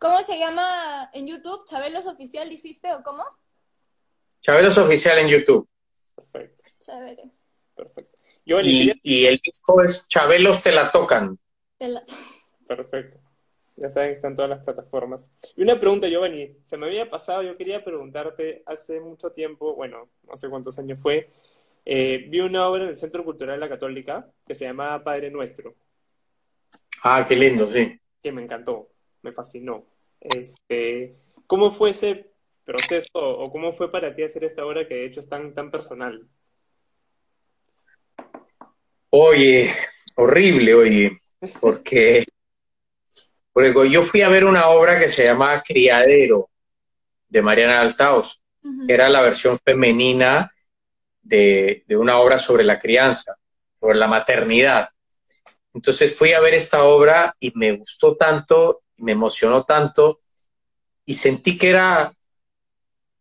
[0.03, 1.63] ¿Cómo se llama en YouTube?
[1.65, 3.23] ¿Chabelos Oficial dijiste o cómo?
[4.41, 5.65] Chabelos Oficial en YouTube.
[6.13, 7.31] Perfecto, Chévere.
[7.73, 8.11] perfecto.
[8.43, 11.39] Y, el disco es Chabelos te la tocan.
[11.77, 12.03] Te la-
[12.67, 13.17] Perfecto.
[13.77, 15.31] Ya saben que están todas las plataformas.
[15.55, 20.09] Y una pregunta, Giovanni, se me había pasado, yo quería preguntarte, hace mucho tiempo, bueno,
[20.23, 21.29] no sé cuántos años fue,
[21.85, 25.31] eh, vi una obra en el Centro Cultural de la Católica que se llamaba Padre
[25.31, 25.75] Nuestro,
[27.03, 27.97] Ah, qué lindo, sí.
[28.21, 28.89] que me encantó,
[29.21, 29.85] me fascinó.
[30.23, 31.17] Este,
[31.47, 32.31] ¿cómo fue ese
[32.63, 35.69] proceso o cómo fue para ti hacer esta obra que de hecho es tan, tan
[35.69, 36.25] personal?
[39.09, 39.69] Oye,
[40.15, 41.17] horrible, oye,
[41.59, 42.25] porque,
[43.51, 46.49] porque yo fui a ver una obra que se llama Criadero,
[47.27, 48.41] de Mariana Altaos,
[48.87, 50.53] que era la versión femenina
[51.21, 53.35] de, de una obra sobre la crianza,
[53.79, 54.89] sobre la maternidad.
[55.73, 60.21] Entonces fui a ver esta obra y me gustó tanto, me emocionó tanto,
[61.05, 62.13] y sentí que era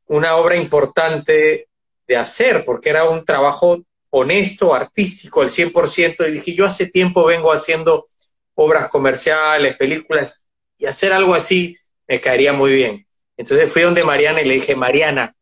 [0.07, 1.69] una obra importante
[2.07, 7.25] de hacer, porque era un trabajo honesto, artístico al 100%, y dije, yo hace tiempo
[7.25, 8.09] vengo haciendo
[8.55, 10.47] obras comerciales, películas,
[10.77, 13.07] y hacer algo así me caería muy bien.
[13.37, 15.35] Entonces fui donde Mariana y le dije, Mariana,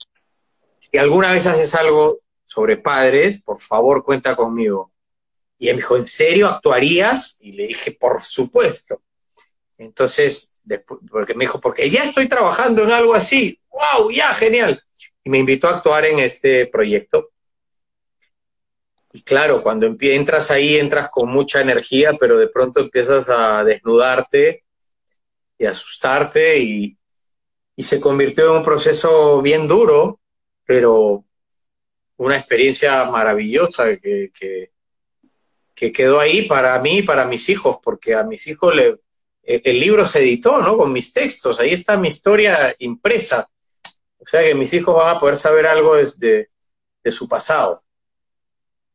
[0.79, 4.93] si alguna vez haces algo sobre padres, por favor cuenta conmigo.
[5.59, 7.39] Y ella me dijo, ¿en serio actuarías?
[7.41, 9.03] Y le dije, por supuesto.
[9.81, 13.59] Entonces, después, porque me dijo, porque ya estoy trabajando en algo así.
[13.71, 14.11] ¡Wow!
[14.11, 14.83] Ya, genial.
[15.25, 17.31] Y me invitó a actuar en este proyecto.
[19.13, 24.65] Y claro, cuando entras ahí, entras con mucha energía, pero de pronto empiezas a desnudarte
[25.59, 26.97] y asustarte y,
[27.79, 30.21] se convirtió en un proceso bien duro,
[30.67, 31.25] pero
[32.19, 34.73] una experiencia maravillosa que, que,
[35.75, 38.99] que quedó ahí para mí y para mis hijos, porque a mis hijos le,
[39.43, 40.77] el el libro se editó, ¿no?
[40.77, 43.49] Con mis textos, ahí está mi historia impresa.
[44.19, 46.51] O sea que mis hijos van a poder saber algo desde
[47.03, 47.83] de su pasado.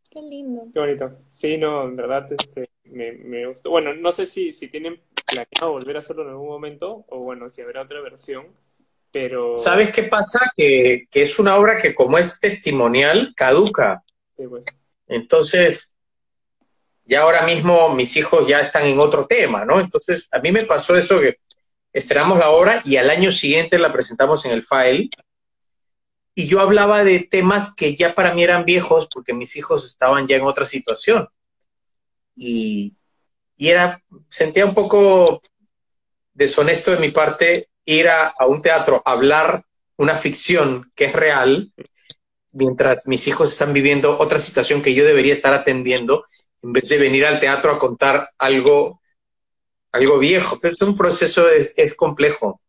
[0.10, 0.68] Qué lindo.
[0.74, 1.20] Qué bonito.
[1.30, 3.70] Sí, no, en verdad este, me, me gustó.
[3.70, 7.50] Bueno, no sé si, si tienen planeado volver a hacerlo en algún momento o bueno,
[7.50, 8.48] si habrá otra versión,
[9.12, 10.52] pero ¿Sabes qué pasa?
[10.56, 14.04] Que, que es una obra que como es testimonial, caduca.
[14.38, 14.66] sí, pues,
[15.08, 15.95] Entonces,
[17.06, 19.80] ya ahora mismo mis hijos ya están en otro tema, ¿no?
[19.80, 21.38] Entonces, a mí me pasó eso que
[21.94, 25.10] estrenamos la obra y al año siguiente la presentamos en el file.
[26.34, 30.28] Y yo hablaba de temas que ya para mí eran viejos porque mis hijos estaban
[30.28, 31.30] ya en otra situación.
[32.36, 32.96] Y,
[33.56, 35.42] y era, sentía un poco
[36.34, 39.64] deshonesto de mi parte ir a, a un teatro a hablar
[39.98, 41.72] una ficción que es real,
[42.52, 46.26] mientras mis hijos están viviendo otra situación que yo debería estar atendiendo,
[46.66, 49.00] en vez de venir al teatro a contar algo,
[49.92, 50.58] algo viejo.
[50.60, 52.60] Pero es un proceso, es, es complejo.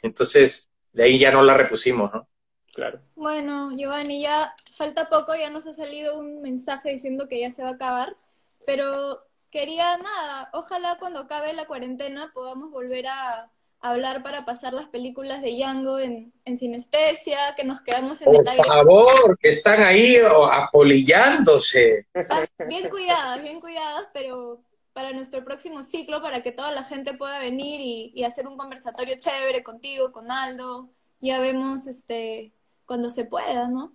[0.00, 2.26] Entonces, de ahí ya no la repusimos, ¿no?
[2.74, 3.00] claro.
[3.14, 7.62] Bueno, Giovanni, ya falta poco, ya nos ha salido un mensaje diciendo que ya se
[7.62, 8.16] va a acabar,
[8.64, 13.51] pero quería nada, ojalá cuando acabe la cuarentena podamos volver a
[13.82, 18.42] hablar para pasar las películas de Django en, en sinestesia, que nos quedamos en Por
[18.42, 18.62] el aire.
[18.64, 20.16] favor, que están ahí
[20.52, 22.06] apolillándose.
[22.30, 24.62] Ah, bien cuidadas, bien cuidadas, pero
[24.92, 28.56] para nuestro próximo ciclo, para que toda la gente pueda venir y, y hacer un
[28.56, 32.52] conversatorio chévere contigo, con Aldo, ya vemos este
[32.84, 33.94] cuando se pueda, ¿no?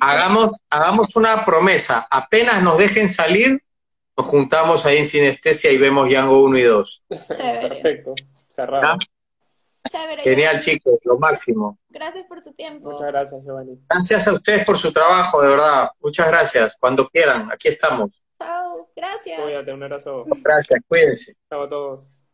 [0.00, 2.08] Hagamos, hagamos una promesa.
[2.10, 3.62] Apenas nos dejen salir,
[4.16, 7.04] nos juntamos ahí en Sinestesia y vemos Django 1 y 2.
[7.36, 8.14] Chévere, Perfecto.
[8.48, 8.98] Cerrado.
[8.98, 9.06] ¿Ya?
[9.90, 10.22] Chévere.
[10.22, 10.64] Genial, Giovanni.
[10.64, 11.78] chicos, lo máximo.
[11.88, 12.90] Gracias por tu tiempo.
[12.90, 13.78] Muchas gracias, Giovanni.
[13.88, 15.90] Gracias a ustedes por su trabajo, de verdad.
[16.00, 16.76] Muchas gracias.
[16.80, 18.10] Cuando quieran, aquí estamos.
[18.38, 19.40] Chao, gracias.
[19.40, 20.24] Cuídate, un abrazo.
[20.42, 21.34] Gracias, cuídense.
[21.48, 22.24] Chao a todos.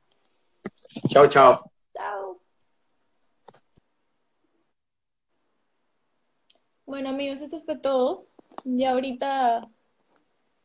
[1.09, 1.63] Chao, chao.
[1.95, 2.41] Chao.
[6.87, 8.27] Bueno, amigos, eso fue todo.
[8.65, 9.69] Ya ahorita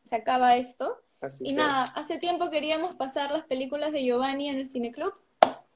[0.05, 0.99] se acaba esto.
[1.21, 5.13] Así Y que- nada, hace tiempo queríamos pasar las películas de Giovanni en el cineclub,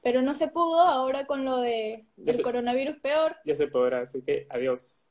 [0.02, 0.80] pero no se pudo.
[0.80, 3.36] Ahora con lo de, del coronavirus peor.
[3.44, 5.07] Ya se podrá, así que adiós.